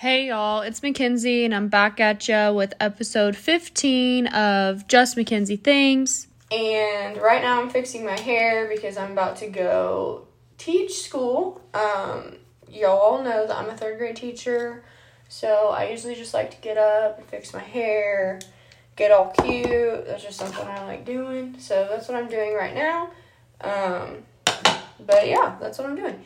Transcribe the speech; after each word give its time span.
Hey 0.00 0.28
y'all, 0.28 0.62
it's 0.62 0.80
MaKenzi, 0.80 1.44
and 1.44 1.54
I'm 1.54 1.68
back 1.68 2.00
at 2.00 2.26
ya 2.26 2.52
with 2.52 2.72
episode 2.80 3.36
15 3.36 4.28
of 4.28 4.88
Just 4.88 5.14
MaKenzi 5.14 5.62
Things. 5.62 6.26
And 6.50 7.18
right 7.18 7.42
now 7.42 7.60
I'm 7.60 7.68
fixing 7.68 8.06
my 8.06 8.18
hair 8.18 8.66
because 8.66 8.96
I'm 8.96 9.12
about 9.12 9.36
to 9.40 9.48
go 9.48 10.26
teach 10.56 11.02
school. 11.02 11.60
Um, 11.74 12.36
y'all 12.66 13.22
know 13.22 13.46
that 13.46 13.54
I'm 13.54 13.68
a 13.68 13.76
third 13.76 13.98
grade 13.98 14.16
teacher, 14.16 14.82
so 15.28 15.68
I 15.68 15.90
usually 15.90 16.14
just 16.14 16.32
like 16.32 16.50
to 16.52 16.56
get 16.62 16.78
up 16.78 17.18
and 17.18 17.26
fix 17.26 17.52
my 17.52 17.60
hair, 17.60 18.40
get 18.96 19.10
all 19.10 19.34
cute. 19.42 20.06
That's 20.06 20.22
just 20.22 20.38
something 20.38 20.66
I 20.66 20.82
like 20.86 21.04
doing. 21.04 21.56
So 21.58 21.86
that's 21.90 22.08
what 22.08 22.16
I'm 22.16 22.30
doing 22.30 22.54
right 22.54 22.74
now. 22.74 23.10
Um, 23.60 24.22
but 24.98 25.28
yeah, 25.28 25.58
that's 25.60 25.76
what 25.76 25.90
I'm 25.90 25.96
doing. 25.96 26.24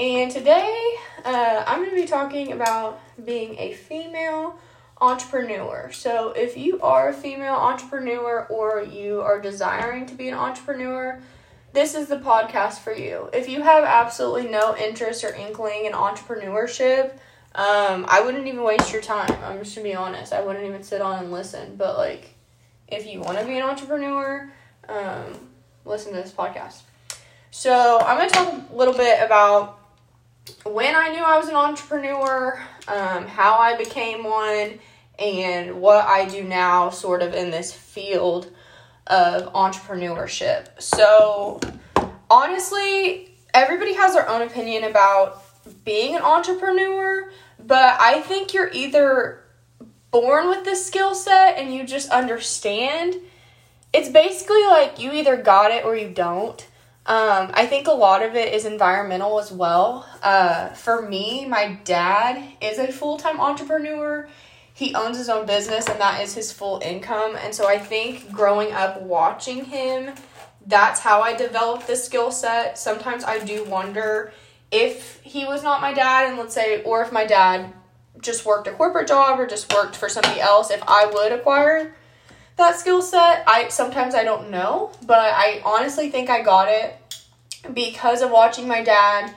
And 0.00 0.28
today 0.28 0.96
uh, 1.24 1.62
I'm 1.68 1.78
going 1.78 1.90
to 1.90 1.96
be 1.96 2.06
talking 2.06 2.50
about 2.50 3.00
being 3.24 3.56
a 3.58 3.74
female 3.74 4.58
entrepreneur. 5.00 5.90
So, 5.92 6.32
if 6.32 6.56
you 6.56 6.80
are 6.80 7.10
a 7.10 7.12
female 7.12 7.54
entrepreneur 7.54 8.44
or 8.50 8.82
you 8.82 9.20
are 9.20 9.40
desiring 9.40 10.06
to 10.06 10.14
be 10.14 10.28
an 10.28 10.34
entrepreneur, 10.34 11.20
this 11.72 11.94
is 11.94 12.08
the 12.08 12.16
podcast 12.16 12.80
for 12.80 12.92
you. 12.92 13.28
If 13.32 13.48
you 13.48 13.62
have 13.62 13.84
absolutely 13.84 14.50
no 14.50 14.76
interest 14.76 15.22
or 15.22 15.32
inkling 15.32 15.84
in 15.84 15.92
entrepreneurship, 15.92 17.12
um, 17.54 18.04
I 18.08 18.20
wouldn't 18.24 18.48
even 18.48 18.64
waste 18.64 18.92
your 18.92 19.02
time. 19.02 19.30
I'm 19.44 19.60
just 19.60 19.76
gonna 19.76 19.88
be 19.88 19.94
honest. 19.94 20.32
I 20.32 20.40
wouldn't 20.40 20.64
even 20.64 20.82
sit 20.82 21.02
on 21.02 21.20
and 21.20 21.30
listen. 21.30 21.76
But 21.76 21.98
like, 21.98 22.34
if 22.88 23.06
you 23.06 23.20
want 23.20 23.38
to 23.38 23.44
be 23.44 23.58
an 23.58 23.62
entrepreneur, 23.62 24.50
um, 24.88 25.48
listen 25.84 26.12
to 26.14 26.20
this 26.20 26.32
podcast. 26.32 26.82
So 27.52 28.00
I'm 28.00 28.18
gonna 28.18 28.30
talk 28.30 28.72
a 28.72 28.74
little 28.74 28.94
bit 28.94 29.22
about 29.22 29.83
when 30.64 30.94
I 30.94 31.10
knew 31.10 31.22
I 31.22 31.38
was 31.38 31.48
an 31.48 31.56
entrepreneur, 31.56 32.60
um, 32.88 33.26
how 33.26 33.54
I 33.58 33.76
became 33.76 34.24
one, 34.24 34.78
and 35.18 35.80
what 35.80 36.04
I 36.06 36.26
do 36.26 36.42
now, 36.42 36.90
sort 36.90 37.22
of 37.22 37.34
in 37.34 37.50
this 37.50 37.72
field 37.72 38.50
of 39.06 39.52
entrepreneurship. 39.52 40.80
So, 40.80 41.60
honestly, 42.30 43.30
everybody 43.52 43.94
has 43.94 44.14
their 44.14 44.28
own 44.28 44.42
opinion 44.42 44.84
about 44.84 45.42
being 45.84 46.16
an 46.16 46.22
entrepreneur, 46.22 47.30
but 47.64 48.00
I 48.00 48.20
think 48.20 48.52
you're 48.52 48.70
either 48.72 49.42
born 50.10 50.48
with 50.48 50.64
this 50.64 50.84
skill 50.86 51.14
set 51.14 51.58
and 51.58 51.74
you 51.74 51.84
just 51.84 52.10
understand. 52.10 53.16
It's 53.92 54.08
basically 54.08 54.62
like 54.64 54.98
you 54.98 55.12
either 55.12 55.36
got 55.36 55.70
it 55.70 55.84
or 55.84 55.96
you 55.96 56.08
don't. 56.08 56.66
Um, 57.06 57.50
I 57.52 57.66
think 57.66 57.86
a 57.86 57.92
lot 57.92 58.22
of 58.22 58.34
it 58.34 58.54
is 58.54 58.64
environmental 58.64 59.38
as 59.38 59.52
well. 59.52 60.08
Uh, 60.22 60.70
for 60.70 61.02
me, 61.02 61.44
my 61.44 61.78
dad 61.84 62.42
is 62.62 62.78
a 62.78 62.90
full 62.90 63.18
time 63.18 63.38
entrepreneur. 63.40 64.26
He 64.72 64.94
owns 64.94 65.18
his 65.18 65.28
own 65.28 65.46
business, 65.46 65.86
and 65.86 66.00
that 66.00 66.22
is 66.22 66.34
his 66.34 66.50
full 66.50 66.80
income. 66.82 67.36
And 67.36 67.54
so 67.54 67.68
I 67.68 67.78
think 67.78 68.32
growing 68.32 68.72
up 68.72 69.02
watching 69.02 69.66
him, 69.66 70.14
that's 70.66 71.00
how 71.00 71.20
I 71.20 71.34
developed 71.34 71.86
this 71.86 72.04
skill 72.04 72.32
set. 72.32 72.78
Sometimes 72.78 73.22
I 73.22 73.38
do 73.38 73.64
wonder 73.64 74.32
if 74.72 75.20
he 75.22 75.44
was 75.44 75.62
not 75.62 75.82
my 75.82 75.92
dad, 75.92 76.28
and 76.28 76.38
let's 76.38 76.54
say, 76.54 76.82
or 76.84 77.02
if 77.02 77.12
my 77.12 77.26
dad 77.26 77.72
just 78.22 78.46
worked 78.46 78.66
a 78.66 78.72
corporate 78.72 79.08
job 79.08 79.38
or 79.38 79.46
just 79.46 79.72
worked 79.74 79.94
for 79.94 80.08
somebody 80.08 80.40
else, 80.40 80.70
if 80.70 80.82
I 80.88 81.04
would 81.06 81.32
acquire 81.32 81.94
that 82.56 82.78
skill 82.78 83.02
set. 83.02 83.44
I 83.46 83.68
sometimes 83.68 84.14
I 84.14 84.24
don't 84.24 84.50
know, 84.50 84.92
but 85.06 85.18
I 85.18 85.62
honestly 85.64 86.10
think 86.10 86.30
I 86.30 86.42
got 86.42 86.68
it 86.68 86.96
because 87.72 88.22
of 88.22 88.30
watching 88.30 88.68
my 88.68 88.82
dad 88.82 89.34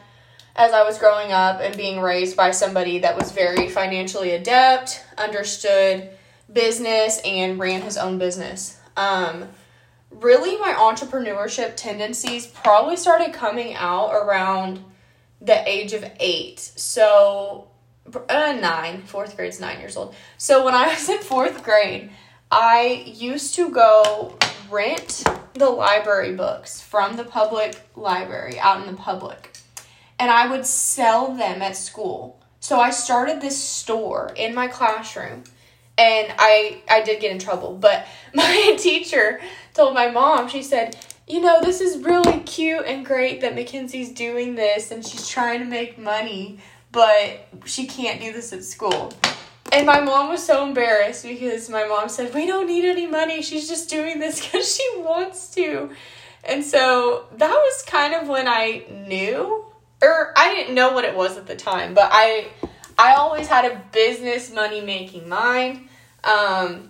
as 0.56 0.74
I 0.74 0.84
was 0.84 0.98
growing 0.98 1.32
up 1.32 1.62
and 1.62 1.78
being 1.78 2.02
raised 2.02 2.36
by 2.36 2.52
somebody 2.52 3.00
that 3.00 3.16
was 3.16 3.32
very 3.32 3.70
financially 3.70 4.32
adept, 4.32 5.04
understood 5.18 6.10
business 6.52 7.22
and 7.24 7.60
ran 7.60 7.82
his 7.82 7.98
own 7.98 8.18
business. 8.18 8.80
Um, 8.96 9.50
really 10.10 10.58
my 10.58 10.74
entrepreneurship 10.74 11.76
tendencies 11.76 12.48
probably 12.48 12.98
started 12.98 13.34
coming 13.34 13.76
out 13.76 14.14
around 14.14 14.84
the 15.42 15.68
age 15.70 15.94
of 15.94 16.04
8. 16.20 16.60
So 16.60 17.68
uh, 18.30 18.58
nine, 18.60 19.04
fourth 19.04 19.36
grade's 19.36 19.60
nine 19.60 19.80
years 19.80 19.96
old. 19.96 20.16
So 20.38 20.66
when 20.66 20.74
I 20.74 20.88
was 20.88 21.08
in 21.10 21.20
fourth 21.20 21.64
grade, 21.64 22.10
I 22.52 23.04
used 23.06 23.56
to 23.56 23.70
go 23.70 24.38
rent 24.70 25.24
the 25.54 25.70
library 25.70 26.34
books 26.34 26.82
from 26.82 27.18
the 27.18 27.24
public 27.24 27.80
library 27.96 28.60
out 28.60 28.82
in 28.82 28.88
the 28.88 29.02
public 29.02 29.58
and 30.20 30.32
I 30.32 30.48
would 30.48 30.66
sell 30.66 31.34
them 31.34 31.62
at 31.62 31.76
school. 31.76 32.40
So 32.60 32.80
I 32.80 32.90
started 32.90 33.42
this 33.42 33.62
store 33.62 34.32
in 34.36 34.56
my 34.56 34.68
classroom 34.68 35.44
and 35.98 36.34
I 36.38 36.82
I 36.90 37.02
did 37.02 37.20
get 37.20 37.32
in 37.32 37.40
trouble, 37.40 37.76
but 37.76 38.06
my 38.34 38.76
teacher 38.80 39.42
told 39.74 39.94
my 39.94 40.10
mom, 40.10 40.48
she 40.48 40.64
said, 40.64 40.96
"You 41.28 41.42
know, 41.42 41.60
this 41.62 41.82
is 41.82 42.04
really 42.04 42.40
cute 42.42 42.86
and 42.86 43.06
great 43.06 43.42
that 43.42 43.56
MaKenzi's 43.56 44.12
doing 44.14 44.56
this 44.56 44.92
and 44.92 45.06
she's 45.06 45.28
trying 45.28 45.60
to 45.60 45.66
make 45.66 45.98
money, 45.98 46.60
but 46.92 47.48
she 47.66 47.88
can't 47.88 48.22
do 48.22 48.32
this 48.32 48.54
at 48.54 48.64
school." 48.64 49.12
And 49.78 49.86
my 49.86 50.00
mom 50.00 50.30
was 50.30 50.44
so 50.44 50.66
embarrassed 50.66 51.24
because 51.24 51.70
my 51.70 51.86
mom 51.86 52.10
said, 52.10 52.34
We 52.34 52.48
don't 52.48 52.66
need 52.66 52.84
any 52.84 53.06
money. 53.06 53.44
She's 53.44 53.68
just 53.68 53.92
doing 53.92 54.18
this 54.18 54.42
because 54.44 54.76
she 54.76 54.84
wants 54.98 55.54
to. 55.54 55.92
And 56.44 56.64
so 56.64 57.26
that 57.38 57.52
was 57.52 57.84
kind 57.84 58.16
of 58.16 58.28
when 58.28 58.48
I 58.48 58.86
knew, 58.90 59.66
or 60.02 60.34
I 60.36 60.56
didn't 60.56 60.74
know 60.74 60.94
what 60.94 61.06
it 61.06 61.16
was 61.16 61.38
at 61.38 61.46
the 61.46 61.56
time, 61.56 61.94
but 61.94 62.10
I. 62.12 62.48
I 63.00 63.14
always 63.14 63.48
had 63.48 63.72
a 63.72 63.80
business 63.92 64.52
money 64.52 64.82
making 64.82 65.30
mind. 65.30 65.88
Um, 66.24 66.90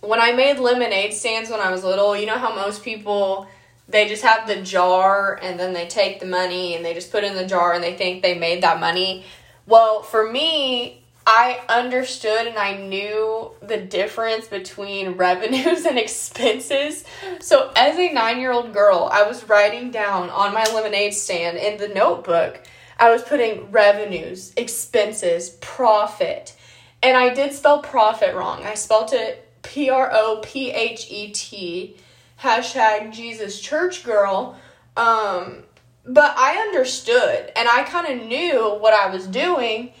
when 0.00 0.18
I 0.18 0.32
made 0.32 0.58
lemonade 0.58 1.12
stands 1.12 1.50
when 1.50 1.60
I 1.60 1.70
was 1.70 1.84
little, 1.84 2.16
you 2.16 2.24
know 2.24 2.38
how 2.38 2.54
most 2.54 2.82
people 2.82 3.46
they 3.86 4.08
just 4.08 4.22
have 4.22 4.48
the 4.48 4.62
jar 4.62 5.38
and 5.42 5.60
then 5.60 5.74
they 5.74 5.86
take 5.86 6.18
the 6.18 6.24
money 6.24 6.74
and 6.74 6.82
they 6.82 6.94
just 6.94 7.12
put 7.12 7.24
in 7.24 7.34
the 7.34 7.44
jar 7.44 7.74
and 7.74 7.84
they 7.84 7.92
think 7.92 8.22
they 8.22 8.38
made 8.38 8.62
that 8.62 8.80
money. 8.80 9.26
Well, 9.66 10.02
for 10.02 10.32
me, 10.32 11.03
I 11.26 11.60
understood 11.68 12.46
and 12.46 12.58
I 12.58 12.76
knew 12.76 13.52
the 13.62 13.78
difference 13.78 14.46
between 14.46 15.12
revenues 15.16 15.86
and 15.86 15.98
expenses. 15.98 17.04
So, 17.40 17.72
as 17.76 17.98
a 17.98 18.12
nine 18.12 18.40
year 18.40 18.52
old 18.52 18.72
girl, 18.72 19.08
I 19.12 19.22
was 19.22 19.48
writing 19.48 19.90
down 19.90 20.30
on 20.30 20.52
my 20.52 20.64
lemonade 20.64 21.14
stand 21.14 21.56
in 21.56 21.78
the 21.78 21.88
notebook, 21.88 22.60
I 22.98 23.10
was 23.10 23.22
putting 23.22 23.70
revenues, 23.70 24.52
expenses, 24.56 25.50
profit. 25.60 26.56
And 27.02 27.16
I 27.16 27.34
did 27.34 27.52
spell 27.52 27.80
profit 27.82 28.34
wrong. 28.34 28.64
I 28.64 28.74
spelled 28.74 29.12
it 29.12 29.48
P 29.62 29.90
R 29.90 30.10
O 30.12 30.40
P 30.42 30.70
H 30.70 31.10
E 31.10 31.30
T, 31.32 31.96
hashtag 32.40 33.12
Jesus 33.12 33.60
Church 33.60 34.04
Girl. 34.04 34.56
Um, 34.96 35.64
but 36.06 36.34
I 36.36 36.56
understood 36.58 37.50
and 37.56 37.68
I 37.68 37.82
kind 37.84 38.20
of 38.20 38.26
knew 38.26 38.76
what 38.78 38.92
I 38.92 39.08
was 39.08 39.26
doing 39.26 39.92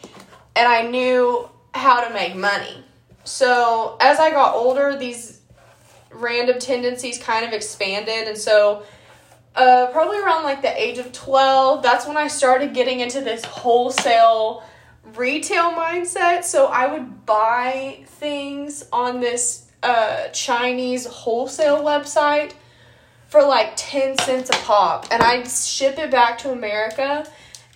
and 0.56 0.68
I 0.68 0.82
knew 0.82 1.48
how 1.74 2.06
to 2.06 2.12
make 2.12 2.36
money. 2.36 2.84
So 3.24 3.96
as 4.00 4.18
I 4.18 4.30
got 4.30 4.54
older, 4.54 4.96
these 4.96 5.40
random 6.12 6.58
tendencies 6.58 7.18
kind 7.18 7.44
of 7.44 7.52
expanded, 7.52 8.28
and 8.28 8.38
so 8.38 8.84
uh, 9.56 9.88
probably 9.92 10.18
around 10.18 10.42
like 10.44 10.62
the 10.62 10.82
age 10.82 10.98
of 10.98 11.12
12, 11.12 11.82
that's 11.82 12.06
when 12.06 12.16
I 12.16 12.28
started 12.28 12.74
getting 12.74 13.00
into 13.00 13.20
this 13.20 13.44
wholesale 13.44 14.64
retail 15.14 15.72
mindset. 15.72 16.44
So 16.44 16.66
I 16.66 16.92
would 16.92 17.24
buy 17.24 18.04
things 18.06 18.86
on 18.92 19.20
this 19.20 19.70
uh, 19.82 20.28
Chinese 20.28 21.06
wholesale 21.06 21.82
website 21.82 22.52
for 23.28 23.42
like 23.42 23.72
10 23.76 24.18
cents 24.18 24.50
a 24.50 24.52
pop, 24.64 25.06
and 25.10 25.22
I'd 25.22 25.48
ship 25.48 25.98
it 25.98 26.10
back 26.10 26.38
to 26.38 26.52
America 26.52 27.26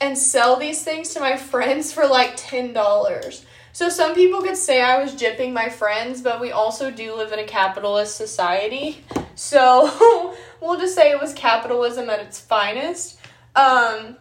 and 0.01 0.17
sell 0.17 0.57
these 0.57 0.83
things 0.83 1.15
to 1.15 1.21
my 1.21 1.37
friends 1.37 1.93
for 1.93 2.07
like 2.07 2.37
$10. 2.37 3.45
So 3.73 3.89
some 3.89 4.15
people 4.15 4.43
could 4.43 4.57
say 4.57 4.83
I 4.83 5.03
was 5.03 5.15
jipping 5.15 5.53
my 5.53 5.69
friends, 5.69 6.21
but 6.21 6.41
we 6.41 6.51
also 6.53 6.91
do 6.91 7.15
live 7.15 7.33
in 7.33 7.39
a 7.39 7.45
capitalist 7.45 8.17
society. 8.17 9.05
So 9.35 10.35
we'll 10.61 10.79
just 10.79 10.95
say 10.95 11.11
it 11.11 11.21
was 11.21 11.33
capitalism 11.33 12.11
at 12.11 12.21
its 12.21 12.41
finest. 12.41 13.19
Um, 13.55 14.17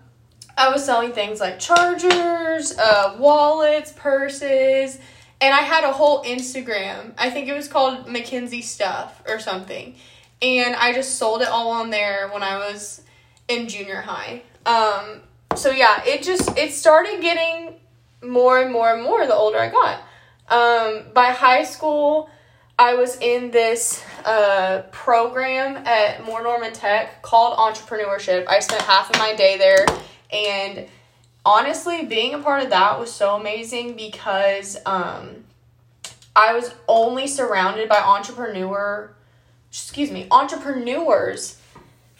I 0.58 0.70
was 0.70 0.84
selling 0.84 1.12
things 1.12 1.40
like 1.40 1.60
chargers, 1.60 2.76
uh, 2.78 3.16
wallets, 3.20 3.92
purses, 3.96 5.00
and 5.40 5.54
I 5.54 5.62
had 5.62 5.84
a 5.84 5.92
whole 5.92 6.24
Instagram. 6.24 7.14
I 7.18 7.30
think 7.30 7.48
it 7.48 7.54
was 7.54 7.68
called 7.68 8.08
MaKenzi 8.08 8.64
Stuff 8.64 9.22
or 9.28 9.40
something. 9.40 9.96
And 10.42 10.76
I 10.76 10.94
just 10.94 11.16
sold 11.16 11.42
it 11.42 11.48
all 11.48 11.72
on 11.72 11.90
there 11.90 12.30
when 12.30 12.44
I 12.44 12.58
was 12.58 13.02
in 13.48 13.68
junior 13.68 14.02
high. 14.02 14.44
Um, 14.66 15.22
so 15.58 15.72
yeah, 15.72 16.04
it 16.06 16.24
just 16.24 16.58
it 16.58 16.72
started 16.72 17.22
getting 17.22 17.76
more 18.24 18.62
and 18.62 18.72
more 18.72 18.94
and 18.94 19.04
more 19.04 19.26
the 19.26 19.36
older 19.36 19.58
I 19.58 19.70
got. 19.70 20.02
Um, 20.50 21.12
by 21.14 21.32
high 21.32 21.64
school, 21.64 22.30
I 22.80 22.94
was 22.94 23.18
in 23.20 23.52
this 23.52 24.04
uh, 24.24 24.84
program 24.92 25.78
at 25.86 26.24
Moore 26.24 26.44
Norman 26.44 26.74
Tech 26.74 27.22
called 27.22 27.58
entrepreneurship. 27.58 28.48
I 28.48 28.60
spent 28.60 28.84
half 28.84 29.10
of 29.10 29.18
my 29.18 29.36
day 29.36 29.58
there, 29.58 29.86
and 30.32 30.88
honestly, 31.46 32.06
being 32.06 32.34
a 32.34 32.40
part 32.40 32.64
of 32.64 32.70
that 32.70 33.00
was 33.00 33.12
so 33.12 33.36
amazing 33.36 33.96
because 33.96 34.78
um, 34.86 35.44
I 36.36 36.54
was 36.54 36.74
only 36.88 37.28
surrounded 37.28 37.90
by 37.90 37.98
entrepreneur, 37.98 39.12
excuse 39.70 40.12
me, 40.12 40.28
entrepreneurs 40.30 41.60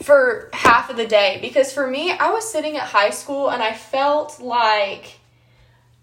for 0.04 0.50
half 0.54 0.90
of 0.90 0.98
the 0.98 1.08
day. 1.08 1.40
Because 1.42 1.74
for 1.74 1.88
me, 1.88 2.12
I 2.12 2.32
was 2.32 2.50
sitting 2.50 2.78
at 2.78 2.84
high 2.84 3.10
school 3.10 3.50
and 3.50 3.62
I 3.62 3.74
felt 3.74 4.40
like 4.40 5.20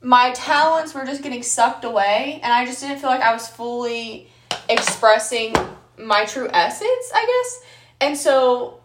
my 0.00 0.32
talents 0.32 0.94
were 0.94 1.06
just 1.06 1.22
getting 1.22 1.42
sucked 1.42 1.84
away, 1.84 2.38
and 2.42 2.52
I 2.52 2.66
just 2.66 2.80
didn't 2.80 2.98
feel 2.98 3.08
like 3.08 3.22
I 3.22 3.32
was 3.32 3.48
fully 3.48 4.28
expressing 4.68 5.54
my 5.98 6.26
true 6.26 6.48
essence, 6.52 7.10
I 7.14 7.24
guess. 7.24 7.70
And 8.00 8.16
so 8.16 8.80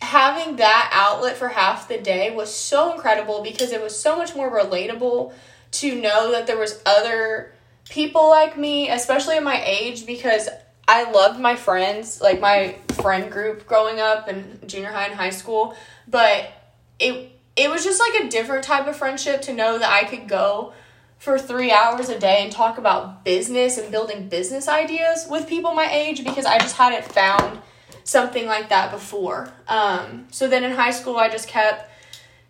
having 0.00 0.56
that 0.56 0.90
outlet 0.92 1.36
for 1.36 1.48
half 1.48 1.88
the 1.88 1.98
day 1.98 2.34
was 2.34 2.52
so 2.52 2.94
incredible 2.94 3.42
because 3.42 3.70
it 3.70 3.82
was 3.82 3.98
so 3.98 4.16
much 4.16 4.34
more 4.34 4.50
relatable 4.50 5.32
to 5.72 6.00
know 6.00 6.32
that 6.32 6.46
there 6.46 6.58
was 6.58 6.82
other 6.86 7.52
people 7.88 8.28
like 8.30 8.56
me, 8.56 8.88
especially 8.88 9.36
at 9.36 9.42
my 9.42 9.62
age 9.64 10.06
because 10.06 10.48
I 10.88 11.10
loved 11.10 11.40
my 11.40 11.56
friends, 11.56 12.20
like 12.20 12.40
my 12.40 12.76
friend 13.00 13.30
group 13.30 13.66
growing 13.66 14.00
up 14.00 14.28
in 14.28 14.60
junior 14.66 14.90
high 14.90 15.06
and 15.06 15.14
high 15.14 15.30
school, 15.30 15.76
but 16.08 16.52
it 16.98 17.30
it 17.54 17.70
was 17.70 17.84
just 17.84 18.00
like 18.00 18.24
a 18.24 18.28
different 18.28 18.64
type 18.64 18.86
of 18.86 18.96
friendship 18.96 19.42
to 19.42 19.52
know 19.52 19.78
that 19.78 19.90
I 19.90 20.04
could 20.04 20.26
go 20.26 20.72
for 21.18 21.38
3 21.38 21.70
hours 21.70 22.08
a 22.08 22.18
day 22.18 22.42
and 22.42 22.50
talk 22.50 22.78
about 22.78 23.24
business 23.24 23.78
and 23.78 23.92
building 23.92 24.28
business 24.28 24.68
ideas 24.68 25.26
with 25.30 25.46
people 25.46 25.74
my 25.74 25.88
age 25.92 26.24
because 26.24 26.46
I 26.46 26.58
just 26.58 26.76
hadn't 26.76 27.04
found 27.04 27.60
something 28.04 28.46
like 28.46 28.70
that 28.70 28.90
before. 28.90 29.52
Um, 29.68 30.26
so 30.30 30.48
then 30.48 30.64
in 30.64 30.72
high 30.72 30.90
school, 30.90 31.16
I 31.16 31.28
just 31.28 31.46
kept 31.46 31.90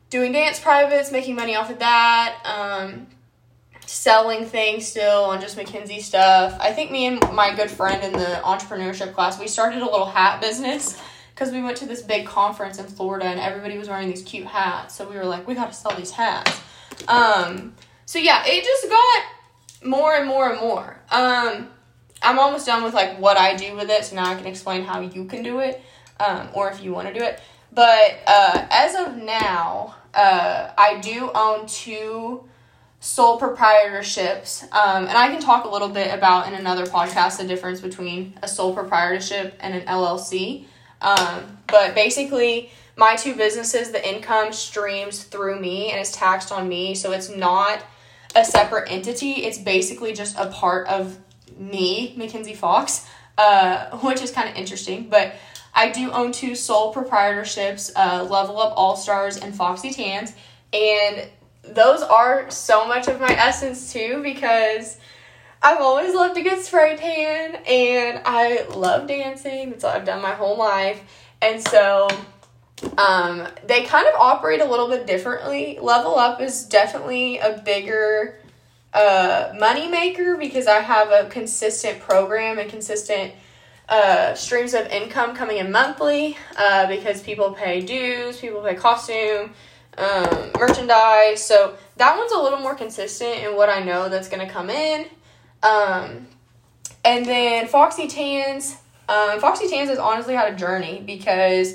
doing 0.08 0.32
dance 0.32 0.60
privates, 0.60 1.10
making 1.10 1.34
money 1.34 1.56
off 1.56 1.70
of 1.70 1.80
that, 1.80 2.36
um, 2.44 3.08
selling 3.86 4.46
things 4.46 4.86
still 4.86 5.24
on 5.24 5.40
just 5.40 5.56
MaKenzi 5.56 6.00
stuff. 6.00 6.56
I 6.60 6.72
think 6.72 6.90
me 6.90 7.06
and 7.06 7.20
my 7.32 7.54
good 7.54 7.70
friend 7.70 8.02
in 8.02 8.12
the 8.12 8.40
entrepreneurship 8.44 9.14
class, 9.14 9.38
we 9.38 9.48
started 9.48 9.82
a 9.82 9.84
little 9.84 10.06
hat 10.06 10.40
business 10.40 11.00
because 11.34 11.52
we 11.52 11.62
went 11.62 11.76
to 11.78 11.86
this 11.86 12.02
big 12.02 12.26
conference 12.26 12.78
in 12.78 12.86
Florida 12.86 13.26
and 13.26 13.40
everybody 13.40 13.78
was 13.78 13.88
wearing 13.88 14.08
these 14.08 14.22
cute 14.22 14.46
hats. 14.46 14.94
So 14.94 15.08
we 15.08 15.16
were 15.16 15.24
like, 15.24 15.46
we 15.46 15.54
got 15.54 15.70
to 15.70 15.76
sell 15.76 15.96
these 15.96 16.10
hats. 16.10 16.60
Um, 17.08 17.74
so 18.06 18.18
yeah, 18.18 18.42
it 18.46 18.64
just 18.64 18.88
got 18.88 19.24
more 19.84 20.14
and 20.14 20.28
more 20.28 20.50
and 20.50 20.60
more. 20.60 21.00
Um, 21.10 21.68
I'm 22.22 22.38
almost 22.38 22.66
done 22.66 22.84
with 22.84 22.94
like 22.94 23.18
what 23.18 23.36
I 23.36 23.56
do 23.56 23.74
with 23.74 23.90
it, 23.90 24.04
so 24.04 24.16
now 24.16 24.26
I 24.26 24.34
can 24.34 24.46
explain 24.46 24.84
how 24.84 25.00
you 25.00 25.24
can 25.24 25.42
do 25.42 25.58
it, 25.58 25.82
um, 26.20 26.48
or 26.54 26.70
if 26.70 26.82
you 26.82 26.92
want 26.92 27.08
to 27.08 27.14
do 27.14 27.24
it. 27.24 27.40
But 27.72 28.20
uh, 28.26 28.66
as 28.70 28.94
of 28.94 29.16
now, 29.16 29.96
uh, 30.14 30.70
I 30.76 31.00
do 31.00 31.30
own 31.34 31.66
two 31.66 32.44
sole 33.02 33.38
proprietorships, 33.38 34.62
um, 34.72 35.08
and 35.08 35.18
I 35.18 35.26
can 35.26 35.40
talk 35.40 35.64
a 35.64 35.68
little 35.68 35.88
bit 35.88 36.14
about 36.14 36.46
in 36.46 36.54
another 36.54 36.86
podcast 36.86 37.38
the 37.38 37.44
difference 37.44 37.80
between 37.80 38.38
a 38.44 38.48
sole 38.48 38.72
proprietorship 38.72 39.56
and 39.58 39.74
an 39.74 39.84
LLC. 39.86 40.66
Um, 41.00 41.58
but 41.66 41.96
basically, 41.96 42.70
my 42.96 43.16
two 43.16 43.34
businesses, 43.34 43.90
the 43.90 44.08
income 44.08 44.52
streams 44.52 45.24
through 45.24 45.58
me 45.58 45.90
and 45.90 46.00
is 46.00 46.12
taxed 46.12 46.52
on 46.52 46.68
me, 46.68 46.94
so 46.94 47.10
it's 47.10 47.28
not 47.28 47.82
a 48.36 48.44
separate 48.44 48.88
entity. 48.88 49.32
It's 49.32 49.58
basically 49.58 50.12
just 50.12 50.38
a 50.38 50.46
part 50.46 50.86
of 50.86 51.18
me, 51.58 52.14
MaKenzi 52.16 52.54
Fox, 52.54 53.04
uh, 53.36 53.98
which 53.98 54.22
is 54.22 54.30
kind 54.30 54.48
of 54.48 54.54
interesting. 54.54 55.08
But 55.08 55.34
I 55.74 55.90
do 55.90 56.12
own 56.12 56.30
two 56.30 56.54
sole 56.54 56.94
proprietorships, 56.94 57.90
uh, 57.96 58.22
Level 58.30 58.60
Up 58.60 58.74
All 58.76 58.94
Stars 58.94 59.38
and 59.38 59.56
Foxy 59.56 59.90
Tans, 59.90 60.34
and 60.72 61.28
those 61.62 62.02
are 62.02 62.50
so 62.50 62.86
much 62.86 63.08
of 63.08 63.20
my 63.20 63.32
essence 63.32 63.92
too 63.92 64.20
because 64.22 64.98
I've 65.62 65.80
always 65.80 66.14
loved 66.14 66.34
to 66.34 66.42
get 66.42 66.64
spray 66.64 66.96
tan 66.96 67.56
and 67.66 68.22
I 68.24 68.66
love 68.74 69.06
dancing. 69.06 69.70
That's 69.70 69.84
what 69.84 69.96
I've 69.96 70.04
done 70.04 70.20
my 70.20 70.32
whole 70.32 70.58
life, 70.58 71.00
and 71.40 71.62
so 71.62 72.08
um, 72.98 73.46
they 73.66 73.84
kind 73.84 74.06
of 74.08 74.14
operate 74.14 74.60
a 74.60 74.64
little 74.64 74.88
bit 74.88 75.06
differently. 75.06 75.78
Level 75.80 76.18
Up 76.18 76.40
is 76.40 76.64
definitely 76.64 77.38
a 77.38 77.62
bigger 77.64 78.38
uh, 78.92 79.54
money 79.58 79.88
maker 79.88 80.36
because 80.36 80.66
I 80.66 80.80
have 80.80 81.10
a 81.10 81.28
consistent 81.30 82.00
program 82.00 82.58
and 82.58 82.68
consistent 82.68 83.32
uh, 83.88 84.34
streams 84.34 84.74
of 84.74 84.86
income 84.88 85.34
coming 85.34 85.58
in 85.58 85.70
monthly 85.70 86.36
uh, 86.56 86.86
because 86.88 87.22
people 87.22 87.52
pay 87.52 87.80
dues, 87.80 88.38
people 88.38 88.62
pay 88.62 88.74
costume, 88.74 89.52
um, 89.98 90.50
merchandise. 90.58 91.44
So 91.44 91.76
that 91.96 92.16
one's 92.16 92.32
a 92.32 92.38
little 92.38 92.60
more 92.60 92.74
consistent 92.74 93.44
in 93.44 93.56
what 93.56 93.68
I 93.68 93.82
know 93.82 94.08
that's 94.08 94.28
going 94.28 94.46
to 94.46 94.52
come 94.52 94.70
in. 94.70 95.06
Um, 95.62 96.26
and 97.04 97.26
then 97.26 97.68
Foxy 97.68 98.08
Tans. 98.08 98.76
Um, 99.08 99.40
Foxy 99.40 99.68
Tans 99.68 99.90
has 99.90 99.98
honestly 99.98 100.34
had 100.34 100.52
a 100.52 100.56
journey 100.56 101.02
because 101.04 101.74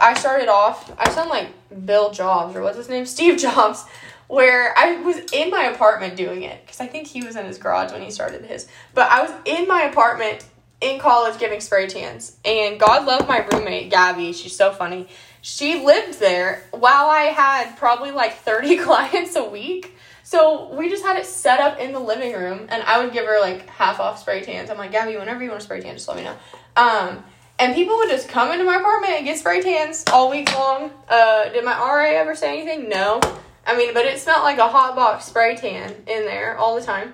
I 0.00 0.14
started 0.14 0.48
off, 0.48 0.92
I 0.98 1.10
sound 1.10 1.30
like 1.30 1.48
Bill 1.84 2.10
Jobs 2.10 2.56
or 2.56 2.62
what's 2.62 2.76
his 2.76 2.88
name? 2.88 3.06
Steve 3.14 3.38
Jobs 3.38 3.84
where 4.26 4.76
I 4.76 4.96
was 5.02 5.18
in 5.32 5.50
my 5.50 5.64
apartment 5.64 6.16
doing 6.16 6.42
it 6.42 6.60
because 6.64 6.80
I 6.80 6.86
think 6.86 7.06
he 7.06 7.22
was 7.22 7.36
in 7.36 7.46
his 7.46 7.58
garage 7.58 7.92
when 7.92 8.02
he 8.02 8.10
started 8.10 8.44
his. 8.44 8.66
But 8.94 9.10
I 9.10 9.22
was 9.22 9.32
in 9.44 9.68
my 9.68 9.82
apartment 9.82 10.44
in 10.80 10.98
college 10.98 11.38
giving 11.38 11.60
spray 11.60 11.86
tans, 11.86 12.36
and 12.44 12.78
God 12.78 13.06
love 13.06 13.28
my 13.28 13.46
roommate 13.52 13.90
Gabby. 13.90 14.32
She's 14.32 14.56
so 14.56 14.72
funny. 14.72 15.08
She 15.46 15.84
lived 15.84 16.20
there 16.20 16.64
while 16.70 17.10
I 17.10 17.24
had 17.24 17.76
probably 17.76 18.12
like 18.12 18.38
thirty 18.38 18.78
clients 18.78 19.36
a 19.36 19.44
week. 19.44 19.94
So 20.22 20.74
we 20.74 20.88
just 20.88 21.04
had 21.04 21.18
it 21.18 21.26
set 21.26 21.60
up 21.60 21.78
in 21.78 21.92
the 21.92 22.00
living 22.00 22.32
room, 22.32 22.66
and 22.70 22.82
I 22.82 23.04
would 23.04 23.12
give 23.12 23.26
her 23.26 23.38
like 23.42 23.68
half 23.68 24.00
off 24.00 24.18
spray 24.18 24.42
tans. 24.42 24.70
I'm 24.70 24.78
like, 24.78 24.90
Gabby, 24.90 25.18
whenever 25.18 25.44
you 25.44 25.50
want 25.50 25.60
to 25.60 25.64
spray 25.66 25.82
tan, 25.82 25.96
just 25.96 26.08
let 26.08 26.16
me 26.16 26.22
know. 26.22 26.34
Um, 26.76 27.22
and 27.58 27.74
people 27.74 27.94
would 27.98 28.08
just 28.08 28.26
come 28.26 28.52
into 28.52 28.64
my 28.64 28.76
apartment 28.76 29.12
and 29.12 29.26
get 29.26 29.38
spray 29.38 29.60
tans 29.60 30.02
all 30.10 30.30
week 30.30 30.50
long. 30.54 30.90
Uh, 31.10 31.50
did 31.50 31.62
my 31.62 31.76
RA 31.76 32.18
ever 32.18 32.34
say 32.34 32.58
anything? 32.58 32.88
No. 32.88 33.20
I 33.66 33.76
mean, 33.76 33.92
but 33.92 34.06
it 34.06 34.18
smelled 34.18 34.44
like 34.44 34.56
a 34.56 34.68
hot 34.68 34.96
box 34.96 35.26
spray 35.26 35.56
tan 35.56 35.90
in 36.06 36.24
there 36.24 36.56
all 36.56 36.74
the 36.74 36.82
time. 36.82 37.12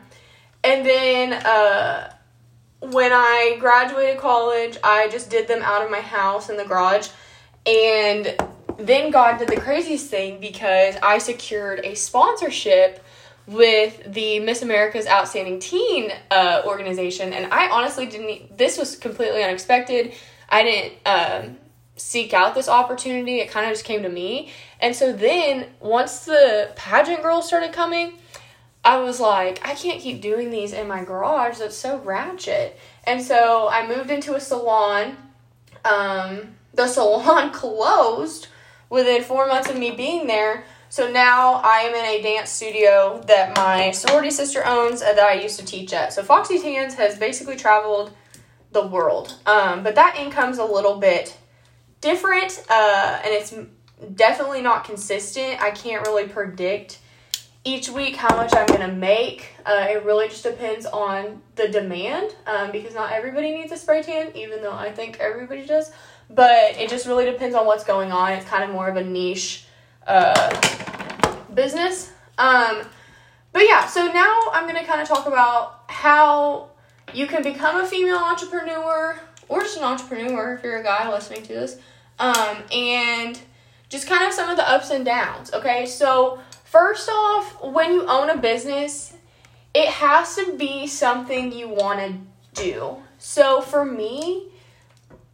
And 0.63 0.87
then 0.87 1.33
uh, 1.33 2.15
when 2.79 3.11
I 3.13 3.57
graduated 3.59 4.19
college, 4.19 4.79
I 4.85 5.09
just 5.09 5.31
did 5.31 5.49
them 5.49 5.63
out 5.63 5.83
of 5.83 5.91
my 5.91 6.01
house 6.01 6.49
in 6.49 6.57
the 6.57 6.65
garage. 6.65 7.09
And 7.67 8.37
then 8.79 9.11
God 9.11 9.39
did 9.39 9.49
the 9.49 9.61
craziest 9.61 10.11
thing 10.11 10.41
because 10.41 10.97
I 11.03 11.19
secured 11.19 11.81
a 11.85 11.95
sponsorship 11.95 13.05
with 13.47 14.13
the 14.13 14.39
Miss 14.41 14.63
America's 14.63 15.07
Outstanding 15.07 15.59
Teen 15.59 16.13
uh, 16.31 16.63
organization. 16.65 17.33
And 17.33 17.53
I 17.53 17.69
honestly 17.69 18.07
didn't, 18.07 18.57
this 18.57 18.79
was 18.79 18.97
completely 18.97 19.43
unexpected. 19.43 20.15
I 20.49 20.63
didn't 20.63 20.93
um, 21.07 21.57
seek 21.97 22.33
out 22.33 22.55
this 22.55 22.69
opportunity, 22.69 23.41
it 23.41 23.51
kind 23.51 23.67
of 23.67 23.73
just 23.73 23.85
came 23.85 24.03
to 24.03 24.09
me. 24.09 24.51
And 24.81 24.97
so 24.97 25.13
then 25.13 25.67
once 25.81 26.25
the 26.25 26.73
pageant 26.77 27.23
girls 27.23 27.47
started 27.47 27.73
coming, 27.73 28.15
I 28.83 28.99
was 28.99 29.21
like, 29.21 29.61
I 29.67 29.75
can't 29.75 30.01
keep 30.01 30.23
doing 30.23 30.51
these 30.51 30.73
in 30.73 30.89
my 30.89 31.05
garage. 31.05 31.59
That's 31.59 31.77
so 31.77 31.99
ratchet. 31.99 32.79
And 33.05 33.21
so 33.23 33.69
I 33.69 33.87
moved 33.87 34.11
into 34.11 34.35
a 34.35 34.41
salon. 34.41 35.17
Um, 35.85 36.57
the 36.75 36.87
salon 36.87 37.51
closed 37.53 38.49
within 38.89 39.23
four 39.23 39.47
months 39.47 39.71
of 39.71 39.79
me 39.79 39.93
being 39.93 40.27
there. 40.27 40.65
So 40.89 41.11
now 41.11 41.61
I 41.65 41.79
am 41.83 41.95
in 41.95 42.05
a 42.05 42.23
dance 42.23 42.51
studio 42.51 43.23
that 43.27 43.57
my 43.57 43.93
sorority 43.93 44.31
sister 44.31 44.67
owns 44.67 45.01
that 45.01 45.21
I 45.21 45.35
used 45.35 45.59
to 45.61 45.65
teach 45.65 45.93
at. 45.93 46.13
So 46.13 46.25
Foxy 46.25 46.59
Tans 46.59 46.95
has 46.95 47.17
basically 47.17 47.55
traveled 47.55 48.13
the 48.73 48.87
world. 48.87 49.37
Um, 49.47 49.85
but 49.85 49.95
that 49.95 50.17
income's 50.19 50.59
a 50.59 50.65
little 50.65 50.97
bit 50.97 51.37
different 52.01 52.65
uh, 52.69 53.21
and 53.23 53.33
it's 53.33 53.55
definitely 54.15 54.63
not 54.63 54.85
consistent. 54.85 55.63
I 55.63 55.71
can't 55.71 56.07
really 56.07 56.27
predict 56.27 56.99
each 57.63 57.91
week 57.91 58.17
how 58.17 58.35
much 58.37 58.55
I'm 58.55 58.67
going 58.67 58.81
to 58.81 58.93
make. 58.95 59.55
Uh, 59.67 59.87
it 59.91 60.05
really 60.05 60.29
just 60.29 60.43
depends 60.43 60.87
on 60.87 61.43
the 61.57 61.69
demand 61.69 62.35
um, 62.47 62.73
because 62.73 62.95
not 62.95 63.13
everybody 63.13 63.53
needs 63.53 63.71
a 63.71 63.77
spray 63.77 64.03
tan, 64.03 64.35
even 64.35 64.63
though 64.63 64.73
I 64.73 64.91
think 64.91 65.19
everybody 65.21 65.67
does. 65.67 65.93
But 66.33 66.79
it 66.79 66.89
just 66.89 67.07
really 67.07 67.25
depends 67.25 67.55
on 67.57 67.67
what's 67.67 67.85
going 67.85 68.13
on. 68.13 68.33
It's 68.33 68.47
kind 68.47 68.63
of 68.63 68.71
more 68.71 68.89
of 68.89 68.97
a 68.97 69.05
niche 69.05 69.65
uh, 70.07 70.61
business. 71.53 72.13
Um, 72.39 72.83
but 73.53 73.65
yeah, 73.65 73.87
so 73.87 74.07
now 74.13 74.41
I'm 74.53 74.65
going 74.69 74.81
to 74.81 74.85
kind 74.85 75.01
of 75.01 75.09
talk 75.09 75.27
about 75.27 75.85
how 75.89 76.71
you 77.13 77.27
can 77.27 77.43
become 77.43 77.81
a 77.81 77.87
female 77.87 78.19
entrepreneur 78.19 79.19
or 79.49 79.61
just 79.61 79.77
an 79.77 79.83
entrepreneur 79.83 80.55
if 80.55 80.63
you're 80.63 80.79
a 80.79 80.83
guy 80.85 81.11
listening 81.11 81.43
to 81.43 81.49
this. 81.49 81.79
Um, 82.19 82.59
and 82.73 83.39
just 83.89 84.07
kind 84.07 84.25
of 84.25 84.33
some 84.33 84.49
of 84.49 84.57
the 84.57 84.69
ups 84.69 84.91
and 84.91 85.05
downs. 85.05 85.53
Okay, 85.53 85.85
so 85.87 86.39
first 86.65 87.09
off, 87.09 87.63
when 87.65 87.93
you 87.93 88.07
own 88.07 88.31
a 88.31 88.37
business, 88.37 89.15
it 89.75 89.89
has 89.89 90.37
to 90.37 90.57
be 90.57 90.87
something 90.87 91.53
you 91.53 91.69
want 91.69 91.99
to 91.99 92.63
do. 92.63 92.97
So 93.19 93.61
for 93.61 93.85
me, 93.85 94.47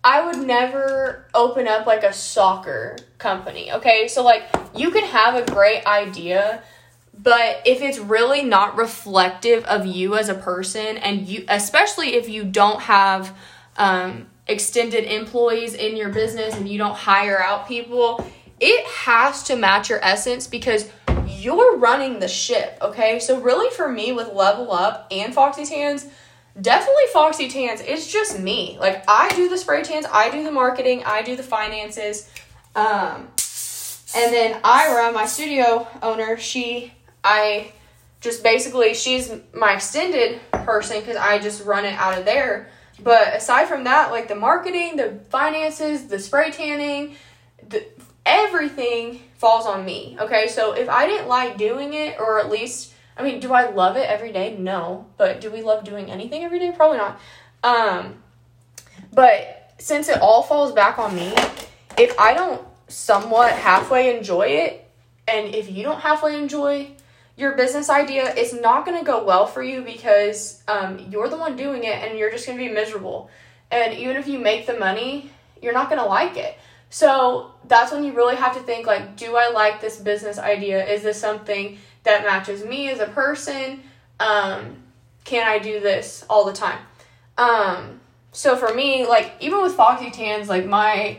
I 0.07 0.25
would 0.25 0.47
never 0.47 1.27
open 1.35 1.67
up 1.67 1.85
like 1.85 2.05
a 2.05 2.13
soccer 2.13 2.97
company. 3.19 3.73
Okay, 3.73 4.07
so 4.07 4.23
like 4.23 4.45
you 4.73 4.93
can 4.93 5.03
have 5.03 5.35
a 5.35 5.45
great 5.51 5.85
idea, 5.85 6.63
but 7.19 7.61
if 7.67 7.83
it's 7.83 7.99
really 7.99 8.45
not 8.45 8.77
reflective 8.77 9.65
of 9.65 9.85
you 9.85 10.15
as 10.15 10.29
a 10.29 10.35
person, 10.35 10.97
and 10.97 11.27
you, 11.27 11.45
especially 11.49 12.15
if 12.15 12.29
you 12.29 12.45
don't 12.45 12.83
have 12.83 13.37
um, 13.79 14.29
extended 14.47 15.13
employees 15.13 15.75
in 15.75 15.97
your 15.97 16.11
business 16.11 16.55
and 16.55 16.69
you 16.69 16.79
don't 16.79 16.95
hire 16.95 17.43
out 17.43 17.67
people, 17.67 18.25
it 18.61 18.87
has 18.87 19.43
to 19.43 19.57
match 19.57 19.91
your 19.91 19.99
essence 20.05 20.47
because 20.47 20.89
you're 21.27 21.79
running 21.79 22.21
the 22.21 22.29
ship. 22.29 22.79
Okay, 22.81 23.19
so 23.19 23.41
really 23.41 23.75
for 23.75 23.89
me 23.89 24.13
with 24.13 24.33
Level 24.33 24.71
Up 24.71 25.09
and 25.11 25.35
Foxy 25.35 25.65
Tans 25.65 26.07
definitely 26.61 27.05
Foxy 27.13 27.49
Tans. 27.49 27.81
It's 27.81 28.11
just 28.11 28.39
me. 28.39 28.77
Like 28.81 29.05
I 29.09 29.29
do 29.35 29.49
the 29.49 29.59
spray 29.59 29.83
tans, 29.83 30.07
I 30.11 30.31
do 30.31 30.43
the 30.43 30.51
marketing, 30.51 31.03
I 31.05 31.23
do 31.23 31.37
the 31.37 31.43
finances. 31.43 32.31
Um, 32.75 33.29
and 34.15 34.33
then 34.33 34.61
Ira, 34.63 35.13
my 35.13 35.27
studio 35.27 35.87
owner, 36.03 36.37
she 36.37 36.93
I 37.23 37.73
just 38.21 38.43
basically 38.43 38.95
she's 38.95 39.33
my 39.55 39.75
extended 39.75 40.41
person 40.51 41.01
because 41.01 41.17
I 41.17 41.39
just 41.39 41.65
run 41.65 41.85
it 41.85 41.95
out 41.95 42.19
of 42.19 42.25
there. 42.25 42.71
But 43.03 43.35
aside 43.35 43.67
from 43.67 43.85
that, 43.85 44.11
like 44.11 44.29
the 44.29 44.35
marketing, 44.35 44.97
the 44.97 45.21
finances, 45.29 46.07
the 46.07 46.19
spray 46.19 46.51
tanning, 46.51 47.17
the 47.69 47.87
everything 48.25 49.21
falls 49.35 49.67
on 49.67 49.85
me. 49.85 50.17
Okay, 50.19 50.49
so 50.49 50.73
if 50.73 50.89
I 50.89 51.07
didn't 51.07 51.29
like 51.29 51.59
doing 51.59 51.93
it, 51.93 52.19
or 52.19 52.41
at 52.41 52.51
least 52.51 52.95
I 53.17 53.23
mean, 53.23 53.41
do 53.41 53.53
I 53.53 53.71
love 53.71 53.97
it 53.97 54.09
every 54.09 54.33
day? 54.33 54.57
No. 54.59 55.07
But 55.17 55.41
do 55.41 55.51
we 55.51 55.63
love 55.63 55.85
doing 55.85 56.11
anything 56.11 56.45
every 56.45 56.59
day? 56.59 56.73
Probably 56.73 56.99
not. 56.99 57.21
Um, 57.65 58.23
but 59.13 59.75
since 59.79 60.09
it 60.09 60.21
all 60.21 60.43
falls 60.43 60.73
back 60.73 60.99
on 60.99 61.15
me, 61.15 61.33
if 61.99 62.19
I 62.19 62.35
don't 62.35 62.63
somewhat 62.89 63.53
halfway 63.53 64.17
enjoy 64.17 64.47
it, 64.49 64.89
and 65.29 65.55
if 65.55 65.71
you 65.71 65.83
don't 65.83 66.01
halfway 66.01 66.39
enjoy 66.39 66.91
your 67.37 67.57
business 67.57 67.91
idea, 67.91 68.33
it's 68.35 68.53
not 68.53 68.87
going 68.87 68.99
to 68.99 69.05
go 69.05 69.25
well 69.25 69.47
for 69.47 69.63
you 69.63 69.83
because 69.83 70.63
um, 70.69 70.99
you're 71.11 71.29
the 71.29 71.37
one 71.37 71.57
doing 71.57 71.85
it 71.85 72.03
and 72.03 72.19
you're 72.19 72.31
just 72.31 72.47
going 72.47 72.59
to 72.59 72.65
be 72.65 72.73
miserable. 72.73 73.31
And 73.71 73.95
even 73.95 74.17
if 74.17 74.29
you 74.29 74.39
make 74.39 74.67
the 74.67 74.79
money, 74.79 75.31
you're 75.61 75.75
not 75.75 75.91
going 75.91 76.01
to 76.01 76.07
like 76.07 76.37
it. 76.37 76.57
So 76.89 77.53
that's 77.67 77.93
when 77.93 78.05
you 78.05 78.13
really 78.13 78.37
have 78.37 78.55
to 78.55 78.61
think 78.61 78.87
like, 78.87 79.17
do 79.17 79.37
I 79.37 79.51
like 79.51 79.81
this 79.81 79.99
business 79.99 80.39
idea? 80.39 80.87
Is 80.87 81.03
this 81.03 81.21
something 81.21 81.79
that 82.07 82.25
matches 82.25 82.65
me 82.65 82.89
as 82.89 83.01
a 83.01 83.07
person? 83.07 83.83
Um, 84.19 84.83
can 85.25 85.47
I 85.47 85.59
do 85.59 85.81
this 85.81 86.25
all 86.31 86.45
the 86.47 86.53
time? 86.53 86.79
Um, 87.37 88.01
so 88.33 88.57
for 88.57 88.73
me, 88.73 89.07
like 89.07 89.35
even 89.41 89.61
with 89.61 89.75
Foxy 89.75 90.11
Tans, 90.11 90.49
like 90.49 90.67
my 90.67 91.19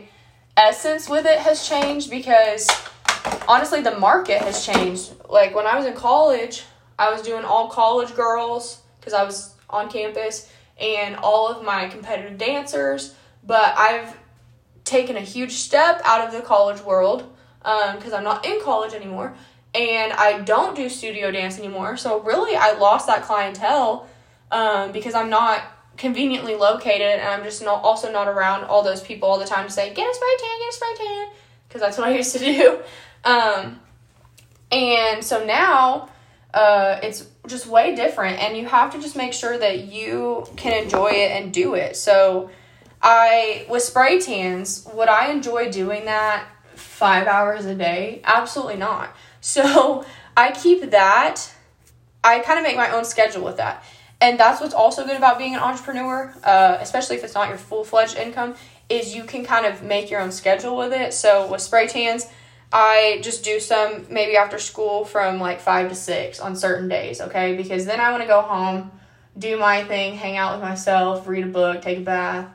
essence 0.56 1.08
with 1.08 1.26
it 1.26 1.38
has 1.38 1.68
changed 1.68 2.10
because 2.10 2.68
honestly 3.46 3.80
the 3.80 3.98
market 3.98 4.40
has 4.42 4.66
changed. 4.66 5.12
Like 5.28 5.54
when 5.54 5.66
I 5.66 5.76
was 5.76 5.86
in 5.86 5.94
college, 5.94 6.64
I 6.98 7.12
was 7.12 7.22
doing 7.22 7.44
all 7.44 7.68
college 7.68 8.14
girls 8.16 8.80
because 8.98 9.12
I 9.12 9.22
was 9.22 9.54
on 9.70 9.88
campus 9.90 10.50
and 10.80 11.16
all 11.16 11.48
of 11.48 11.64
my 11.64 11.88
competitive 11.88 12.38
dancers, 12.38 13.14
but 13.44 13.76
I've 13.76 14.16
taken 14.84 15.16
a 15.16 15.20
huge 15.20 15.52
step 15.52 16.00
out 16.04 16.26
of 16.26 16.32
the 16.32 16.40
college 16.40 16.80
world 16.80 17.30
because 17.58 18.12
um, 18.12 18.18
I'm 18.18 18.24
not 18.24 18.46
in 18.46 18.60
college 18.62 18.94
anymore 18.94 19.34
and 19.74 20.12
I 20.12 20.40
don't 20.40 20.74
do 20.74 20.88
studio 20.88 21.30
dance 21.30 21.58
anymore. 21.58 21.96
So 21.96 22.20
really, 22.20 22.56
I 22.56 22.72
lost 22.72 23.06
that 23.06 23.22
clientele 23.22 24.08
um, 24.50 24.92
because 24.92 25.14
I'm 25.14 25.30
not 25.30 25.62
conveniently 25.96 26.54
located, 26.54 27.02
and 27.02 27.28
I'm 27.28 27.42
just 27.42 27.62
not 27.62 27.82
also 27.82 28.10
not 28.10 28.28
around 28.28 28.64
all 28.64 28.82
those 28.82 29.02
people 29.02 29.28
all 29.28 29.38
the 29.38 29.46
time 29.46 29.66
to 29.66 29.72
say 29.72 29.92
get 29.92 30.08
a 30.08 30.14
spray 30.14 30.36
tan, 30.38 30.58
get 30.58 30.68
a 30.68 30.72
spray 30.72 31.06
tan, 31.06 31.28
because 31.68 31.80
that's 31.80 31.98
what 31.98 32.08
I 32.08 32.12
used 32.16 32.32
to 32.32 32.38
do. 32.38 32.78
Um, 33.24 33.80
and 34.70 35.24
so 35.24 35.44
now 35.44 36.08
uh, 36.54 37.00
it's 37.02 37.26
just 37.46 37.66
way 37.66 37.94
different, 37.94 38.38
and 38.38 38.56
you 38.56 38.66
have 38.66 38.92
to 38.92 39.00
just 39.00 39.16
make 39.16 39.32
sure 39.32 39.58
that 39.58 39.84
you 39.84 40.46
can 40.56 40.82
enjoy 40.82 41.08
it 41.08 41.32
and 41.32 41.52
do 41.52 41.74
it. 41.74 41.96
So 41.96 42.50
I 43.02 43.66
with 43.68 43.82
spray 43.82 44.20
tans, 44.20 44.88
would 44.94 45.08
I 45.08 45.30
enjoy 45.30 45.70
doing 45.70 46.06
that 46.06 46.46
five 46.74 47.26
hours 47.26 47.64
a 47.64 47.74
day? 47.74 48.20
Absolutely 48.24 48.76
not. 48.76 49.14
So 49.40 50.04
I 50.36 50.52
keep 50.52 50.90
that. 50.90 51.52
I 52.22 52.40
kind 52.40 52.58
of 52.58 52.64
make 52.64 52.76
my 52.76 52.90
own 52.90 53.04
schedule 53.04 53.42
with 53.44 53.56
that. 53.58 53.84
And 54.20 54.38
that's 54.38 54.60
what's 54.60 54.74
also 54.74 55.06
good 55.06 55.16
about 55.16 55.38
being 55.38 55.54
an 55.54 55.60
entrepreneur, 55.60 56.34
uh, 56.42 56.78
especially 56.80 57.16
if 57.16 57.24
it's 57.24 57.34
not 57.34 57.48
your 57.48 57.58
full 57.58 57.84
fledged 57.84 58.16
income, 58.16 58.56
is 58.88 59.14
you 59.14 59.24
can 59.24 59.44
kind 59.44 59.64
of 59.64 59.82
make 59.82 60.10
your 60.10 60.20
own 60.20 60.32
schedule 60.32 60.76
with 60.76 60.92
it. 60.92 61.14
So 61.14 61.50
with 61.50 61.60
spray 61.60 61.86
tans, 61.86 62.26
I 62.72 63.20
just 63.22 63.44
do 63.44 63.60
some 63.60 64.06
maybe 64.10 64.36
after 64.36 64.58
school 64.58 65.04
from 65.04 65.38
like 65.38 65.60
five 65.60 65.88
to 65.88 65.94
six 65.94 66.40
on 66.40 66.56
certain 66.56 66.88
days, 66.88 67.20
okay? 67.20 67.56
Because 67.56 67.86
then 67.86 68.00
I 68.00 68.10
want 68.10 68.22
to 68.22 68.28
go 68.28 68.42
home, 68.42 68.90
do 69.38 69.56
my 69.56 69.84
thing, 69.84 70.16
hang 70.16 70.36
out 70.36 70.54
with 70.54 70.62
myself, 70.68 71.26
read 71.28 71.44
a 71.44 71.48
book, 71.48 71.80
take 71.80 71.98
a 71.98 72.02
bath, 72.02 72.48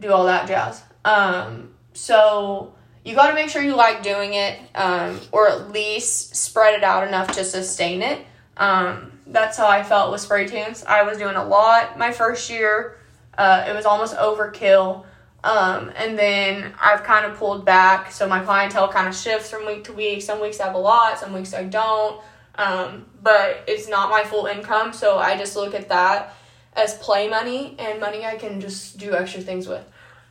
do 0.00 0.10
all 0.10 0.24
that 0.24 0.48
jazz. 0.48 0.82
Um, 1.04 1.74
so 1.92 2.74
you 3.04 3.14
got 3.14 3.28
to 3.28 3.34
make 3.34 3.50
sure 3.50 3.62
you 3.62 3.76
like 3.76 4.02
doing 4.02 4.34
it 4.34 4.58
um, 4.74 5.20
or 5.30 5.48
at 5.48 5.70
least 5.70 6.34
spread 6.34 6.74
it 6.74 6.82
out 6.82 7.06
enough 7.06 7.32
to 7.32 7.44
sustain 7.44 8.02
it. 8.02 8.24
Um, 8.56 9.12
that's 9.26 9.56
how 9.56 9.66
i 9.66 9.82
felt 9.82 10.12
with 10.12 10.20
spray 10.20 10.46
tans. 10.46 10.84
I 10.84 11.02
was 11.02 11.18
doing 11.18 11.36
a 11.36 11.44
lot 11.44 11.98
my 11.98 12.12
first 12.12 12.48
year. 12.50 12.98
Uh, 13.36 13.66
it 13.68 13.74
was 13.74 13.84
almost 13.84 14.16
overkill. 14.16 15.04
Um, 15.42 15.92
and 15.96 16.18
then 16.18 16.72
i've 16.80 17.04
kind 17.04 17.26
of 17.26 17.36
pulled 17.36 17.66
back. 17.66 18.10
So 18.10 18.26
my 18.26 18.42
clientele 18.42 18.88
kind 18.88 19.06
of 19.06 19.14
shifts 19.14 19.50
from 19.50 19.66
week 19.66 19.84
to 19.84 19.92
week. 19.92 20.22
Some 20.22 20.40
weeks 20.40 20.58
i 20.60 20.66
have 20.66 20.74
a 20.74 20.78
lot 20.78 21.18
some 21.18 21.32
weeks 21.34 21.52
i 21.52 21.64
don't. 21.64 22.20
Um, 22.56 23.06
but 23.22 23.64
it's 23.66 23.88
not 23.88 24.10
my 24.10 24.24
full 24.24 24.46
income 24.46 24.92
so 24.92 25.18
i 25.18 25.36
just 25.36 25.56
look 25.56 25.74
at 25.74 25.88
that 25.88 26.34
as 26.74 26.94
play 26.98 27.28
money 27.28 27.74
and 27.78 28.00
money 28.00 28.24
i 28.24 28.36
can 28.36 28.60
just 28.60 28.96
do 28.96 29.14
extra 29.14 29.42
things 29.42 29.68
with. 29.68 29.84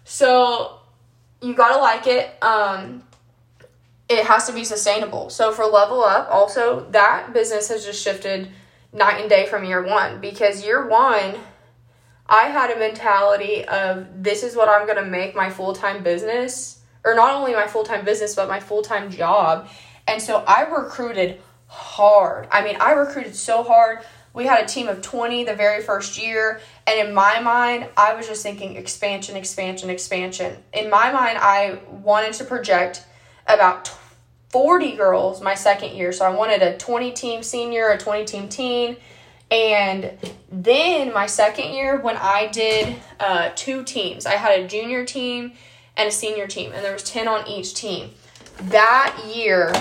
So 0.05 0.79
you 1.43 1.53
gotta 1.53 1.79
like 1.79 2.07
it. 2.07 2.31
Um, 2.41 3.03
it 4.07 4.25
has 4.25 4.47
to 4.47 4.53
be 4.53 4.63
sustainable. 4.63 5.29
So 5.29 5.51
for 5.51 5.65
Level 5.65 6.03
Up, 6.03 6.29
also 6.31 6.87
that 6.91 7.33
business 7.33 7.67
has 7.67 7.85
just 7.85 8.01
shifted 8.01 8.49
night 8.93 9.19
and 9.19 9.29
day 9.29 9.45
from 9.45 9.65
year 9.65 9.85
one 9.85 10.21
because 10.21 10.63
year 10.63 10.87
one, 10.87 11.35
I 12.27 12.43
had 12.43 12.71
a 12.71 12.79
mentality 12.79 13.65
of 13.65 14.23
this 14.23 14.43
is 14.43 14.55
what 14.55 14.69
I'm 14.69 14.87
gonna 14.87 15.05
make 15.05 15.35
my 15.35 15.49
full 15.49 15.73
time 15.73 16.01
business, 16.01 16.79
or 17.03 17.13
not 17.13 17.33
only 17.33 17.53
my 17.53 17.67
full 17.67 17.83
time 17.83 18.05
business, 18.05 18.35
but 18.35 18.47
my 18.47 18.61
full 18.61 18.81
time 18.81 19.11
job. 19.11 19.67
And 20.07 20.21
so 20.21 20.43
I 20.47 20.61
recruited 20.63 21.41
hard. 21.67 22.47
I 22.51 22.63
mean, 22.63 22.77
I 22.79 22.91
recruited 22.91 23.35
so 23.35 23.63
hard. 23.63 23.99
We 24.33 24.45
had 24.45 24.63
a 24.63 24.67
team 24.67 24.87
of 24.87 25.01
20 25.01 25.43
the 25.43 25.55
very 25.55 25.81
first 25.81 26.21
year. 26.21 26.61
And 26.85 27.07
in 27.07 27.13
my 27.13 27.39
mind, 27.39 27.87
I 27.95 28.13
was 28.13 28.27
just 28.27 28.43
thinking 28.43 28.75
expansion, 28.75 29.35
expansion, 29.35 29.89
expansion. 29.89 30.57
In 30.73 30.89
my 30.89 31.11
mind, 31.11 31.37
I 31.39 31.79
wanted 31.89 32.33
to 32.33 32.43
project 32.43 33.05
about 33.47 33.91
40 34.49 34.95
girls 34.95 35.41
my 35.41 35.55
second 35.55 35.95
year. 35.95 36.11
So 36.11 36.25
I 36.25 36.29
wanted 36.29 36.61
a 36.61 36.77
20 36.77 37.11
team 37.11 37.41
senior, 37.41 37.89
a 37.89 37.97
20 37.97 38.25
team 38.25 38.49
teen. 38.49 38.97
And 39.49 40.17
then 40.51 41.13
my 41.13 41.25
second 41.25 41.73
year, 41.73 41.99
when 41.99 42.17
I 42.17 42.47
did 42.47 42.95
uh, 43.19 43.51
two 43.55 43.83
teams, 43.83 44.25
I 44.25 44.35
had 44.35 44.59
a 44.59 44.67
junior 44.67 45.05
team 45.05 45.53
and 45.95 46.09
a 46.09 46.11
senior 46.11 46.47
team, 46.47 46.71
and 46.73 46.83
there 46.83 46.93
was 46.93 47.03
10 47.03 47.27
on 47.27 47.47
each 47.47 47.75
team. 47.75 48.09
That 48.63 49.15
year, 49.33 49.71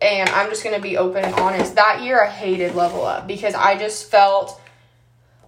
and 0.00 0.28
I'm 0.30 0.50
just 0.50 0.64
gonna 0.64 0.80
be 0.80 0.96
open 0.96 1.24
and 1.24 1.34
honest. 1.34 1.74
That 1.76 2.02
year 2.02 2.22
I 2.22 2.28
hated 2.28 2.74
Level 2.74 3.04
Up 3.04 3.26
because 3.26 3.54
I 3.54 3.78
just 3.78 4.10
felt 4.10 4.60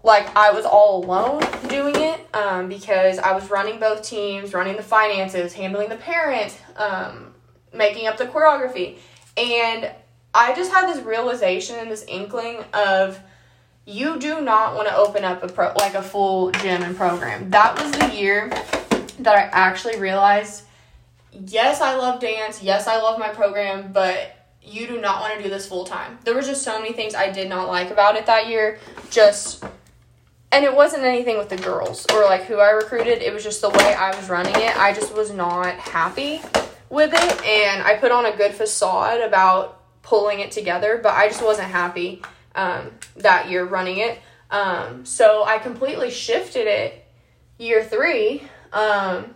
like 0.02 0.34
I 0.36 0.52
was 0.52 0.64
all 0.64 1.04
alone 1.04 1.42
doing 1.68 1.96
it 1.96 2.34
um, 2.34 2.68
because 2.68 3.18
I 3.18 3.32
was 3.32 3.50
running 3.50 3.80
both 3.80 4.02
teams, 4.02 4.54
running 4.54 4.76
the 4.76 4.82
finances, 4.82 5.52
handling 5.52 5.88
the 5.88 5.96
parent, 5.96 6.58
um, 6.76 7.34
making 7.72 8.06
up 8.06 8.16
the 8.16 8.26
choreography, 8.26 8.98
and 9.36 9.90
I 10.34 10.54
just 10.54 10.70
had 10.70 10.88
this 10.88 11.02
realization 11.04 11.76
and 11.76 11.90
this 11.90 12.04
inkling 12.06 12.64
of 12.72 13.18
you 13.86 14.18
do 14.18 14.40
not 14.40 14.74
want 14.74 14.86
to 14.88 14.96
open 14.96 15.24
up 15.24 15.42
a 15.42 15.48
pro 15.48 15.72
like 15.74 15.94
a 15.94 16.02
full 16.02 16.50
gym 16.52 16.82
and 16.82 16.96
program. 16.96 17.50
That 17.50 17.80
was 17.80 17.92
the 17.92 18.14
year 18.14 18.50
that 19.20 19.34
I 19.34 19.48
actually 19.52 19.98
realized 19.98 20.64
yes, 21.46 21.80
I 21.80 21.96
love 21.96 22.20
dance, 22.20 22.62
yes, 22.62 22.86
I 22.86 23.00
love 23.00 23.18
my 23.18 23.28
program, 23.28 23.92
but 23.92 24.34
you 24.62 24.86
do 24.86 25.00
not 25.00 25.20
want 25.20 25.36
to 25.36 25.42
do 25.42 25.48
this 25.48 25.66
full 25.66 25.84
time. 25.84 26.18
There 26.24 26.34
was 26.34 26.46
just 26.46 26.62
so 26.62 26.78
many 26.78 26.92
things 26.92 27.14
I 27.14 27.30
did 27.30 27.48
not 27.48 27.68
like 27.68 27.90
about 27.90 28.16
it 28.16 28.26
that 28.26 28.48
year. 28.48 28.78
Just 29.10 29.64
and 30.50 30.64
it 30.64 30.74
wasn't 30.74 31.02
anything 31.04 31.38
with 31.38 31.48
the 31.48 31.56
girls 31.56 32.06
or 32.12 32.24
like 32.24 32.44
who 32.44 32.56
I 32.58 32.70
recruited. 32.70 33.22
It 33.22 33.32
was 33.32 33.44
just 33.44 33.60
the 33.60 33.70
way 33.70 33.94
I 33.94 34.14
was 34.16 34.28
running 34.28 34.54
it. 34.56 34.76
I 34.76 34.92
just 34.92 35.14
was 35.14 35.30
not 35.30 35.74
happy 35.74 36.40
with 36.90 37.12
it 37.12 37.44
and 37.44 37.82
I 37.82 37.96
put 37.96 38.12
on 38.12 38.26
a 38.26 38.36
good 38.36 38.52
facade 38.52 39.20
about 39.20 39.80
pulling 40.02 40.40
it 40.40 40.50
together, 40.50 40.98
but 41.02 41.12
I 41.12 41.28
just 41.28 41.42
wasn't 41.42 41.68
happy 41.68 42.22
um, 42.54 42.90
that 43.16 43.50
year 43.50 43.64
running 43.64 43.98
it. 43.98 44.18
Um, 44.50 45.04
so 45.04 45.44
I 45.44 45.58
completely 45.58 46.10
shifted 46.10 46.66
it 46.66 47.04
year 47.58 47.84
three. 47.84 48.42
Um, 48.72 49.34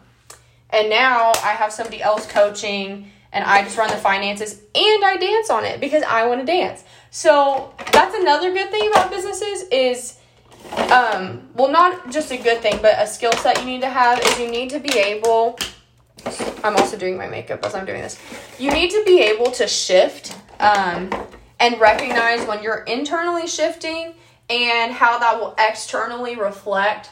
And 0.75 0.89
now 0.89 1.33
I 1.45 1.53
have 1.53 1.71
somebody 1.71 2.01
else 2.01 2.25
coaching 2.27 3.11
and 3.31 3.45
I 3.45 3.63
just 3.63 3.77
run 3.77 3.91
the 3.91 3.99
finances 3.99 4.59
and 4.75 5.05
I 5.05 5.19
dance 5.19 5.51
on 5.51 5.67
it 5.67 5.81
because 5.81 6.03
I 6.03 6.27
want 6.27 6.41
to 6.41 6.47
dance. 6.47 6.83
So 7.11 7.75
that's 7.93 8.15
another 8.15 8.55
good 8.55 8.71
thing 8.71 8.89
about 8.89 9.11
businesses 9.11 9.65
is 9.71 10.19
um 10.93 11.49
well 11.55 11.71
not 11.71 12.11
just 12.11 12.31
a 12.31 12.37
good 12.37 12.61
thing 12.61 12.79
but 12.83 12.95
a 12.99 13.07
skill 13.07 13.33
set 13.33 13.59
you 13.61 13.67
need 13.67 13.81
to 13.81 13.89
have 13.89 14.19
is 14.21 14.39
you 14.39 14.51
need 14.51 14.71
to 14.71 14.79
be 14.79 14.99
able 14.99 15.59
I'm 16.65 16.77
also 16.77 16.97
doing 16.97 17.17
my 17.17 17.27
makeup 17.27 17.65
as 17.65 17.75
I'm 17.75 17.85
doing 17.85 18.03
this. 18.03 18.19
You 18.59 18.71
need 18.71 18.91
to 18.91 19.03
be 19.05 19.21
able 19.21 19.51
to 19.53 19.67
shift 19.67 20.37
um, 20.61 21.11
and 21.59 21.81
recognize 21.81 22.47
when 22.47 22.63
you're 22.63 22.83
internally 22.85 23.47
shifting 23.47 24.15
and 24.49 24.93
how 24.93 25.19
that 25.19 25.41
will 25.41 25.55
externally 25.59 26.37
reflect 26.37 27.11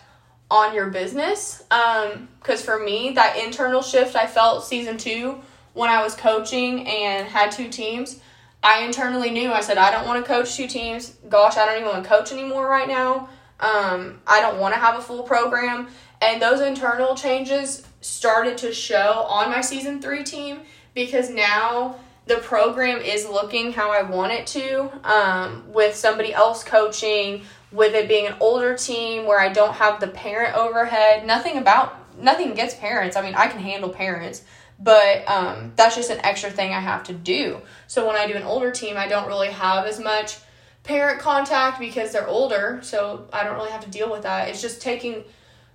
on 0.50 0.74
your 0.74 0.90
business. 0.90 1.62
Because 1.68 2.60
um, 2.60 2.64
for 2.64 2.78
me, 2.78 3.10
that 3.10 3.36
internal 3.36 3.82
shift 3.82 4.16
I 4.16 4.26
felt 4.26 4.64
season 4.64 4.98
two 4.98 5.40
when 5.74 5.90
I 5.90 6.02
was 6.02 6.14
coaching 6.14 6.86
and 6.86 7.26
had 7.26 7.52
two 7.52 7.68
teams. 7.68 8.20
I 8.62 8.84
internally 8.84 9.30
knew 9.30 9.50
I 9.50 9.62
said 9.62 9.78
I 9.78 9.90
don't 9.90 10.06
want 10.06 10.24
to 10.24 10.28
coach 10.30 10.54
two 10.54 10.66
teams. 10.66 11.16
Gosh, 11.28 11.56
I 11.56 11.64
don't 11.64 11.76
even 11.80 11.88
want 11.88 12.04
to 12.04 12.08
coach 12.08 12.30
anymore 12.30 12.68
right 12.68 12.88
now. 12.88 13.28
Um, 13.60 14.20
I 14.26 14.40
don't 14.40 14.58
want 14.58 14.74
to 14.74 14.80
have 14.80 14.98
a 14.98 15.02
full 15.02 15.22
program. 15.22 15.88
And 16.20 16.40
those 16.40 16.60
internal 16.60 17.14
changes 17.14 17.86
started 18.00 18.58
to 18.58 18.72
show 18.72 19.26
on 19.28 19.50
my 19.50 19.60
season 19.60 20.00
three 20.00 20.24
team 20.24 20.60
because 20.94 21.30
now 21.30 21.96
the 22.26 22.36
program 22.36 22.98
is 22.98 23.26
looking 23.26 23.72
how 23.72 23.90
I 23.90 24.02
want 24.02 24.32
it 24.32 24.46
to 24.48 24.90
um, 25.08 25.64
with 25.72 25.96
somebody 25.96 26.32
else 26.32 26.62
coaching, 26.62 27.42
with 27.72 27.94
it 27.94 28.08
being 28.08 28.26
an 28.26 28.36
older 28.40 28.76
team 28.76 29.26
where 29.26 29.40
I 29.40 29.48
don't 29.48 29.74
have 29.74 30.00
the 30.00 30.08
parent 30.08 30.56
overhead. 30.56 31.26
Nothing 31.26 31.58
about, 31.58 32.18
nothing 32.20 32.50
against 32.52 32.78
parents. 32.78 33.16
I 33.16 33.22
mean, 33.22 33.34
I 33.34 33.48
can 33.48 33.60
handle 33.60 33.88
parents, 33.88 34.42
but 34.78 35.28
um, 35.28 35.72
that's 35.76 35.96
just 35.96 36.10
an 36.10 36.20
extra 36.24 36.50
thing 36.50 36.72
I 36.72 36.80
have 36.80 37.04
to 37.04 37.12
do. 37.12 37.60
So 37.86 38.06
when 38.06 38.16
I 38.16 38.26
do 38.26 38.34
an 38.34 38.42
older 38.42 38.70
team, 38.70 38.96
I 38.96 39.08
don't 39.08 39.26
really 39.26 39.50
have 39.50 39.86
as 39.86 39.98
much 39.98 40.38
parent 40.82 41.20
contact 41.20 41.78
because 41.78 42.12
they're 42.12 42.28
older, 42.28 42.80
so 42.82 43.28
I 43.32 43.44
don't 43.44 43.56
really 43.56 43.70
have 43.70 43.84
to 43.84 43.90
deal 43.90 44.10
with 44.10 44.22
that. 44.22 44.48
It's 44.48 44.62
just 44.62 44.80
taking 44.80 45.24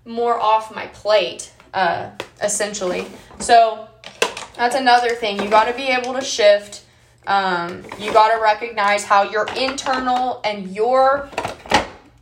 more 0.05 0.39
off 0.39 0.73
my 0.73 0.87
plate, 0.87 1.51
uh, 1.73 2.11
essentially. 2.41 3.05
So 3.39 3.87
that's 4.55 4.75
another 4.75 5.09
thing. 5.09 5.41
You 5.41 5.49
got 5.49 5.65
to 5.65 5.73
be 5.73 5.87
able 5.87 6.13
to 6.13 6.21
shift. 6.21 6.83
Um, 7.27 7.83
you 7.99 8.13
got 8.13 8.35
to 8.35 8.41
recognize 8.41 9.03
how 9.03 9.23
your 9.23 9.47
internal 9.57 10.41
and 10.43 10.75
your 10.75 11.29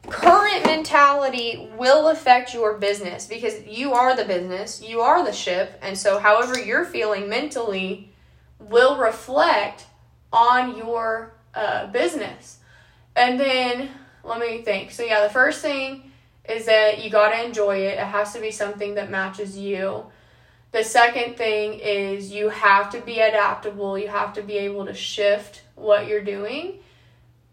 current 0.08 0.66
mentality 0.66 1.70
will 1.78 2.10
affect 2.10 2.54
your 2.54 2.78
business 2.78 3.26
because 3.26 3.66
you 3.66 3.94
are 3.94 4.16
the 4.16 4.26
business, 4.26 4.82
you 4.82 5.02
are 5.02 5.26
the 5.26 5.34
ship, 5.34 5.80
and 5.82 5.98
so 5.98 6.20
however 6.20 6.60
you're 6.60 6.86
feeling 6.86 7.28
mentally 7.28 8.10
will 8.60 8.98
reflect 8.98 9.86
on 10.32 10.78
your 10.78 11.34
uh, 11.54 11.88
business. 11.88 12.60
And 13.16 13.40
then 13.40 13.90
let 14.24 14.40
me 14.40 14.62
think. 14.62 14.92
So 14.92 15.04
yeah, 15.04 15.24
the 15.24 15.34
first 15.34 15.62
thing 15.62 16.12
is 16.48 16.66
that 16.66 17.04
you 17.04 17.10
got 17.10 17.30
to 17.30 17.44
enjoy 17.44 17.78
it. 17.78 17.98
It 17.98 18.00
has 18.00 18.34
to 18.34 18.42
be 18.42 18.52
something 18.52 18.96
that 18.96 19.10
matches 19.10 19.58
you. 19.58 20.06
The 20.72 20.84
second 20.84 21.38
thing 21.38 21.80
is 21.80 22.32
you 22.32 22.50
have 22.50 22.90
to 22.92 23.02
be 23.02 23.20
adaptable. 23.20 23.98
You 23.98 24.08
have 24.08 24.34
to 24.34 24.42
be 24.42 24.58
able 24.58 24.86
to 24.88 24.94
shift 24.94 25.62
what 25.76 26.08
you're 26.08 26.24
doing. 26.24 26.80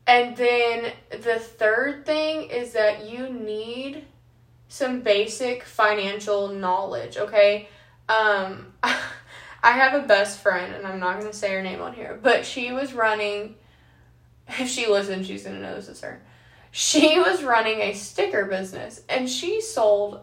And 0.06 0.36
then 0.36 0.92
the 1.10 1.38
third 1.38 2.06
thing 2.06 2.50
is 2.50 2.72
that 2.72 3.08
you 3.08 3.28
need 3.28 4.06
some 4.68 5.02
basic 5.02 5.64
financial 5.64 6.48
knowledge, 6.48 7.16
okay? 7.16 7.68
Um 8.08 8.72
I 9.62 9.72
have 9.72 10.02
a 10.02 10.06
best 10.06 10.40
friend 10.40 10.74
and 10.74 10.86
I'm 10.86 10.98
not 10.98 11.20
going 11.20 11.30
to 11.30 11.36
say 11.36 11.52
her 11.52 11.62
name 11.62 11.82
on 11.82 11.92
here, 11.92 12.18
but 12.22 12.46
she 12.46 12.72
was 12.72 12.94
running 12.94 13.56
if 14.58 14.68
she 14.68 14.86
listens, 14.86 15.26
she's 15.26 15.44
to 15.44 15.52
know 15.52 15.74
this 15.74 15.88
is 15.88 16.00
her 16.00 16.20
she 16.70 17.18
was 17.18 17.42
running 17.42 17.80
a 17.80 17.94
sticker 17.94 18.44
business 18.44 19.02
and 19.08 19.28
she 19.28 19.60
sold 19.60 20.20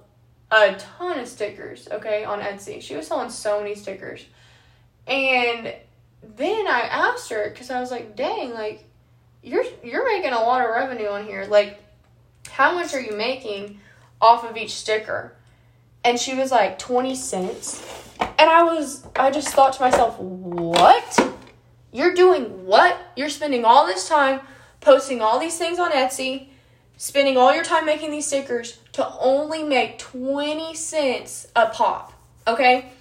a 0.50 0.76
ton 0.76 1.20
of 1.20 1.28
stickers, 1.28 1.90
okay, 1.92 2.24
on 2.24 2.40
Etsy. 2.40 2.82
She 2.82 2.96
was 2.96 3.08
selling 3.08 3.30
so 3.30 3.60
many 3.60 3.76
stickers. 3.76 4.26
And 5.06 5.74
then 6.24 6.68
I 6.68 6.82
asked 6.90 7.30
her 7.32 7.50
cuz 7.52 7.70
I 7.70 7.82
was 7.82 7.92
like, 7.92 8.16
"Dang, 8.16 8.54
like 8.54 8.86
you're 9.44 9.66
you're 9.84 10.06
making 10.06 10.32
a 10.32 10.40
lot 10.40 10.64
of 10.64 10.70
revenue 10.72 11.10
on 11.10 11.26
here. 11.26 11.46
Like 11.46 11.80
how 12.50 12.74
much 12.74 12.94
are 12.94 13.02
you 13.02 13.16
making 13.16 13.80
off 14.22 14.46
of 14.46 14.56
each 14.56 14.74
sticker?" 14.74 15.34
And 16.04 16.18
she 16.18 16.34
was 16.34 16.52
like, 16.52 16.80
"20 16.80 17.16
cents." 17.16 17.84
And 18.20 18.50
I 18.50 18.64
was 18.64 19.06
I 19.18 19.32
just 19.32 19.50
thought 19.50 19.74
to 19.74 19.82
myself, 19.82 20.18
"What? 20.18 21.37
You're 21.92 22.14
doing 22.14 22.66
what? 22.66 22.98
You're 23.16 23.30
spending 23.30 23.66
all 23.66 23.86
this 23.86 24.08
time 24.08 24.42
posting 24.82 25.22
all 25.22 25.40
these 25.40 25.58
things 25.58 25.80
on 25.80 25.92
Etsy, 25.92 26.48
spending 26.98 27.38
all 27.38 27.54
your 27.54 27.64
time 27.64 27.86
making 27.86 28.12
these 28.12 28.28
stickers 28.28 28.80
to 28.94 29.08
only 29.20 29.64
make 29.64 29.98
20 30.00 30.74
cents 30.74 31.48
a 31.56 31.68
pop. 31.68 32.14
Okay? 32.48 32.92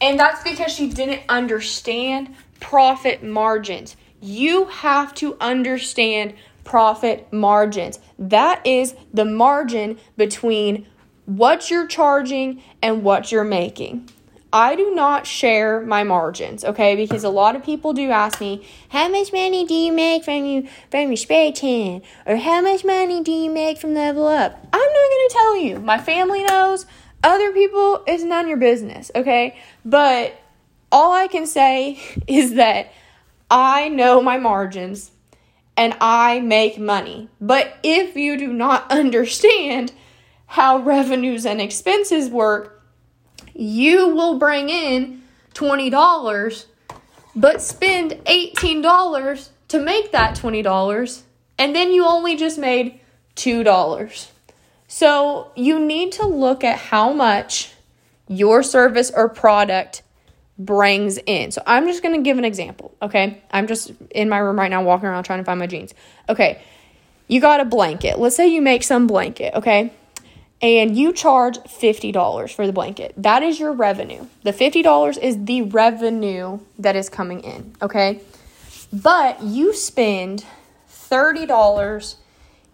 And 0.00 0.18
that's 0.18 0.42
because 0.42 0.72
she 0.72 0.88
didn't 0.88 1.22
understand 1.28 2.34
profit 2.60 3.22
margins. 3.22 3.96
You 4.20 4.66
have 4.66 5.14
to 5.16 5.36
understand 5.40 6.34
profit 6.64 7.32
margins. 7.32 7.98
That 8.18 8.64
is 8.66 8.94
the 9.12 9.24
margin 9.24 9.98
between 10.16 10.86
what 11.26 11.70
you're 11.70 11.86
charging 11.86 12.62
and 12.82 13.02
what 13.02 13.32
you're 13.32 13.44
making. 13.44 14.08
I 14.52 14.76
do 14.76 14.94
not 14.94 15.26
share 15.26 15.80
my 15.82 16.04
margins, 16.04 16.64
okay? 16.64 16.96
Because 16.96 17.22
a 17.22 17.28
lot 17.28 17.54
of 17.54 17.62
people 17.62 17.92
do 17.92 18.10
ask 18.10 18.40
me, 18.40 18.66
how 18.88 19.08
much 19.08 19.32
money 19.32 19.66
do 19.66 19.74
you 19.74 19.92
make 19.92 20.24
from 20.24 20.44
you 20.44 20.68
from 20.90 21.08
your 21.08 21.16
spray 21.16 21.52
tan? 21.52 22.02
Or 22.24 22.36
how 22.36 22.62
much 22.62 22.84
money 22.84 23.22
do 23.22 23.30
you 23.30 23.50
make 23.50 23.78
from 23.78 23.94
level 23.94 24.26
up? 24.26 24.52
I'm 24.72 24.80
not 24.80 25.10
gonna 25.10 25.28
tell 25.30 25.56
you. 25.56 25.78
My 25.80 25.98
family 25.98 26.44
knows. 26.44 26.86
Other 27.22 27.52
people, 27.52 28.02
it's 28.06 28.22
none 28.22 28.48
your 28.48 28.56
business, 28.56 29.10
okay? 29.14 29.58
But 29.84 30.40
all 30.90 31.12
I 31.12 31.26
can 31.26 31.46
say 31.46 32.00
is 32.26 32.54
that 32.54 32.92
I 33.50 33.88
know 33.88 34.22
my 34.22 34.38
margins 34.38 35.10
and 35.76 35.94
I 36.00 36.40
make 36.40 36.78
money. 36.78 37.28
But 37.40 37.76
if 37.82 38.16
you 38.16 38.38
do 38.38 38.52
not 38.52 38.90
understand 38.90 39.92
how 40.46 40.78
revenues 40.78 41.44
and 41.44 41.60
expenses 41.60 42.30
work, 42.30 42.77
you 43.58 44.14
will 44.14 44.38
bring 44.38 44.68
in 44.70 45.20
$20 45.54 46.66
but 47.34 47.60
spend 47.60 48.12
$18 48.12 49.48
to 49.68 49.78
make 49.80 50.12
that 50.12 50.36
$20 50.36 51.22
and 51.58 51.74
then 51.74 51.92
you 51.92 52.06
only 52.06 52.36
just 52.36 52.56
made 52.56 53.00
$2. 53.36 54.28
So 54.86 55.50
you 55.56 55.78
need 55.78 56.12
to 56.12 56.26
look 56.26 56.62
at 56.62 56.78
how 56.78 57.12
much 57.12 57.72
your 58.28 58.62
service 58.62 59.10
or 59.14 59.28
product 59.28 60.02
brings 60.58 61.18
in. 61.26 61.50
So 61.50 61.62
I'm 61.66 61.86
just 61.86 62.02
going 62.02 62.14
to 62.14 62.22
give 62.22 62.38
an 62.38 62.44
example, 62.44 62.94
okay? 63.02 63.42
I'm 63.50 63.66
just 63.66 63.92
in 64.10 64.28
my 64.28 64.38
room 64.38 64.58
right 64.58 64.70
now 64.70 64.82
walking 64.82 65.08
around 65.08 65.24
trying 65.24 65.40
to 65.40 65.44
find 65.44 65.58
my 65.58 65.66
jeans. 65.66 65.94
Okay. 66.28 66.62
You 67.26 67.40
got 67.40 67.60
a 67.60 67.64
blanket. 67.64 68.18
Let's 68.18 68.36
say 68.36 68.48
you 68.48 68.62
make 68.62 68.82
some 68.82 69.06
blanket, 69.06 69.54
okay? 69.54 69.92
And 70.60 70.96
you 70.96 71.12
charge 71.12 71.58
$50 71.58 72.52
for 72.52 72.66
the 72.66 72.72
blanket. 72.72 73.14
That 73.16 73.42
is 73.42 73.60
your 73.60 73.72
revenue. 73.72 74.26
The 74.42 74.52
$50 74.52 75.18
is 75.18 75.44
the 75.44 75.62
revenue 75.62 76.60
that 76.78 76.96
is 76.96 77.08
coming 77.08 77.40
in, 77.40 77.74
okay? 77.80 78.20
But 78.92 79.42
you 79.42 79.72
spend 79.74 80.44
$30 80.90 82.16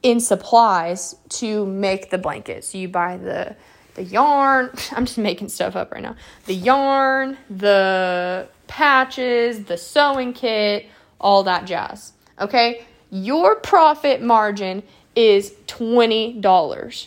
in 0.03 0.20
supplies 0.20 1.16
to 1.29 1.66
make 1.66 2.11
the 2.11 2.18
blanket. 2.18 2.64
So 2.64 2.79
you 2.79 2.88
buy 2.88 3.16
the 3.16 3.57
the 3.94 4.03
yarn, 4.03 4.70
I'm 4.92 5.07
just 5.07 5.18
making 5.18 5.49
stuff 5.49 5.77
up 5.77 5.92
right 5.92 6.03
now. 6.03 6.16
The 6.47 6.55
yarn, 6.55 7.38
the 7.49 8.49
patches, 8.66 9.64
the 9.64 9.77
sewing 9.77 10.33
kit, 10.33 10.87
all 11.20 11.44
that 11.44 11.64
jazz. 11.64 12.12
Okay? 12.40 12.85
Your 13.11 13.57
profit 13.57 14.20
margin 14.20 14.83
is 15.14 15.53
$20. 15.68 17.07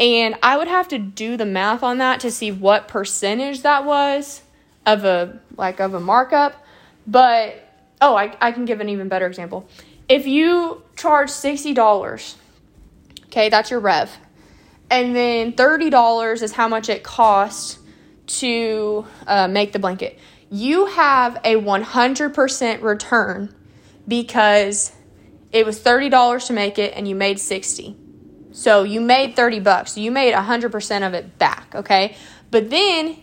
And 0.00 0.36
I 0.42 0.56
would 0.56 0.68
have 0.68 0.88
to 0.88 0.98
do 0.98 1.36
the 1.36 1.46
math 1.46 1.82
on 1.82 1.98
that 1.98 2.20
to 2.20 2.30
see 2.30 2.50
what 2.50 2.88
percentage 2.88 3.62
that 3.62 3.84
was 3.84 4.42
of 4.86 5.04
a 5.04 5.40
like 5.56 5.80
of 5.80 5.94
a 5.94 6.00
markup. 6.00 6.54
But 7.06 7.68
oh, 8.00 8.16
I, 8.16 8.36
I 8.40 8.52
can 8.52 8.64
give 8.64 8.80
an 8.80 8.88
even 8.88 9.08
better 9.08 9.26
example. 9.26 9.68
If 10.08 10.26
you 10.26 10.82
charge 10.96 11.28
$60, 11.28 12.34
okay, 13.26 13.48
that's 13.48 13.70
your 13.70 13.80
rev. 13.80 14.10
And 14.90 15.16
then 15.16 15.52
$30 15.52 16.42
is 16.42 16.52
how 16.52 16.68
much 16.68 16.88
it 16.88 17.02
costs 17.02 17.78
to 18.26 19.06
uh, 19.26 19.48
make 19.48 19.72
the 19.72 19.78
blanket. 19.78 20.18
You 20.50 20.86
have 20.86 21.36
a 21.44 21.54
100% 21.56 22.82
return 22.82 23.54
because 24.06 24.92
it 25.50 25.64
was 25.64 25.80
$30 25.80 26.46
to 26.46 26.52
make 26.52 26.78
it 26.78 26.92
and 26.94 27.08
you 27.08 27.14
made 27.14 27.38
60. 27.38 27.96
So 28.52 28.84
you 28.84 29.00
made 29.00 29.36
30 29.36 29.60
bucks. 29.60 29.98
You 29.98 30.10
made 30.10 30.34
100% 30.34 31.06
of 31.06 31.14
it 31.14 31.38
back, 31.38 31.74
okay? 31.74 32.16
But 32.50 32.70
then 32.70 33.18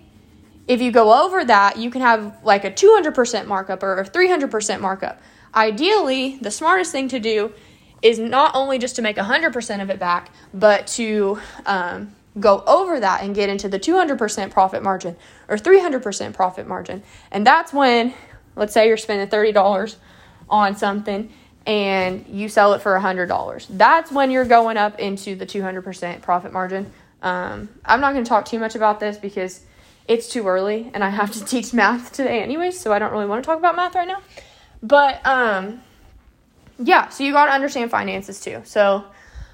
If 0.68 0.82
you 0.82 0.92
go 0.92 1.26
over 1.26 1.44
that, 1.46 1.78
you 1.78 1.90
can 1.90 2.02
have 2.02 2.44
like 2.44 2.64
a 2.64 2.72
200% 2.72 3.48
markup 3.48 3.82
or 3.82 4.00
a 4.02 4.06
300% 4.06 4.80
markup. 4.82 5.20
Ideally, 5.56 6.38
the 6.42 6.52
smartest 6.52 6.92
thing 6.92 7.08
to 7.08 7.20
do 7.20 7.52
is 8.04 8.20
not 8.20 8.56
only 8.56 8.78
just 8.78 8.96
to 8.98 9.02
make 9.02 9.18
100% 9.18 9.82
of 9.82 9.90
it 9.90 10.00
back, 10.00 10.32
but 10.54 10.86
to 10.88 11.40
um, 11.66 12.16
go 12.40 12.64
over 12.68 13.00
that 13.00 13.24
and 13.24 13.34
get 13.34 13.50
into 13.50 13.68
the 13.68 13.80
200% 13.80 14.52
profit 14.52 14.84
margin 14.84 15.18
or 15.48 15.58
300% 15.58 16.34
profit 16.36 16.68
margin. 16.68 17.02
And 17.32 17.48
that's 17.48 17.74
when, 17.74 18.14
let's 18.56 18.74
say 18.74 18.88
you're 18.88 18.96
spending 18.98 19.28
$30 19.28 19.96
on 20.50 20.76
something 20.76 21.34
and 21.70 22.26
you 22.28 22.50
sell 22.50 22.74
it 22.74 22.82
for 22.82 23.00
$100. 23.00 23.68
That's 23.70 24.12
when 24.12 24.32
you're 24.32 24.44
going 24.44 24.76
up 24.76 24.98
into 24.98 25.36
the 25.36 25.46
200% 25.46 26.20
profit 26.24 26.52
margin. 26.52 26.92
Um, 27.22 27.70
I'm 27.86 28.02
not 28.02 28.14
going 28.14 28.24
to 28.24 28.28
talk 28.30 28.46
too 28.46 28.58
much 28.58 28.74
about 28.74 29.00
this 29.00 29.18
because 29.18 29.62
it's 30.08 30.28
too 30.28 30.48
early 30.48 30.90
and 30.96 31.04
I 31.04 31.10
have 31.10 31.32
to 31.34 31.46
teach 31.46 31.72
math 31.72 32.12
today 32.12 32.42
anyways, 32.42 32.80
so 32.80 32.92
I 32.92 32.98
don't 32.98 33.12
really 33.12 33.28
want 33.28 33.44
to 33.44 33.46
talk 33.46 33.60
about 33.60 33.76
math 33.76 33.94
right 33.94 34.08
now. 34.08 34.20
But 34.82 35.24
um 35.28 35.82
yeah, 36.80 37.10
so 37.10 37.24
you 37.24 37.34
got 37.34 37.46
to 37.46 37.52
understand 37.52 37.92
finances 37.92 38.40
too. 38.40 38.62
So 38.64 39.04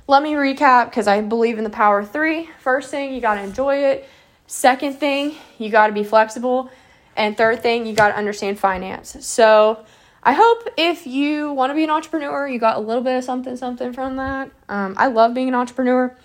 let 0.07 0.23
me 0.23 0.33
recap 0.33 0.85
because 0.85 1.07
I 1.07 1.19
believe 1.21 1.57
in 1.57 1.63
the 1.65 1.69
power 1.69 1.99
of 1.99 2.11
three. 2.11 2.47
First 2.59 2.91
thing, 2.91 3.13
you 3.13 3.19
got 3.19 3.35
to 3.35 3.41
enjoy 3.41 3.77
it. 3.77 4.07
Second 4.47 4.99
thing, 4.99 5.35
you 5.57 5.69
got 5.69 5.87
to 5.87 5.93
be 5.93 6.03
flexible. 6.03 6.69
And 7.17 7.35
third 7.35 7.63
thing, 7.63 7.87
you 7.87 7.95
got 7.95 8.09
to 8.09 8.15
understand 8.15 8.59
finance. 8.59 9.17
So 9.25 9.83
I 10.27 10.33
hope 10.33 10.67
if 10.75 11.05
you 11.05 11.53
want 11.53 11.69
to 11.69 11.75
be 11.75 11.83
an 11.83 11.91
entrepreneur, 11.91 12.47
you 12.47 12.57
got 12.57 12.77
a 12.77 12.79
little 12.79 13.03
bit 13.03 13.15
of 13.15 13.23
something, 13.23 13.55
something 13.55 13.93
from 13.93 14.15
that. 14.15 14.49
Um, 14.67 14.95
I 14.97 15.05
love 15.05 15.35
being 15.35 15.47
an 15.47 15.53
entrepreneur. 15.53 16.17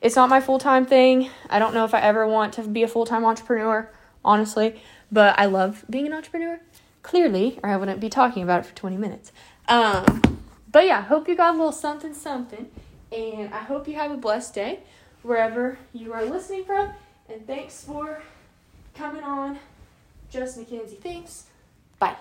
It's 0.00 0.14
not 0.14 0.30
my 0.30 0.40
full 0.40 0.60
time 0.60 0.86
thing. 0.86 1.28
I 1.50 1.58
don't 1.58 1.74
know 1.74 1.84
if 1.84 1.92
I 1.92 2.00
ever 2.00 2.24
want 2.24 2.52
to 2.54 2.62
be 2.62 2.84
a 2.84 2.88
full 2.88 3.04
time 3.04 3.24
entrepreneur, 3.24 3.90
honestly, 4.24 4.80
but 5.10 5.36
I 5.36 5.46
love 5.46 5.84
being 5.90 6.06
an 6.06 6.12
entrepreneur, 6.12 6.60
clearly, 7.02 7.58
or 7.64 7.70
I 7.70 7.76
wouldn't 7.76 7.98
be 7.98 8.08
talking 8.08 8.44
about 8.44 8.60
it 8.60 8.66
for 8.66 8.76
20 8.76 8.96
minutes. 8.96 9.32
Um, 9.66 10.38
but 10.70 10.86
yeah, 10.86 11.02
hope 11.02 11.26
you 11.26 11.34
got 11.34 11.54
a 11.54 11.58
little 11.58 11.72
something, 11.72 12.14
something. 12.14 12.70
And 13.10 13.52
I 13.52 13.58
hope 13.58 13.88
you 13.88 13.94
have 13.94 14.12
a 14.12 14.16
blessed 14.16 14.54
day 14.54 14.80
wherever 15.22 15.78
you 15.92 16.12
are 16.12 16.24
listening 16.24 16.64
from. 16.64 16.92
And 17.28 17.44
thanks 17.44 17.82
for 17.82 18.22
coming 18.94 19.24
on. 19.24 19.58
Just 20.30 20.58
MaKenzi. 20.60 20.98
Thanks. 20.98 21.46
Bye. 21.98 22.16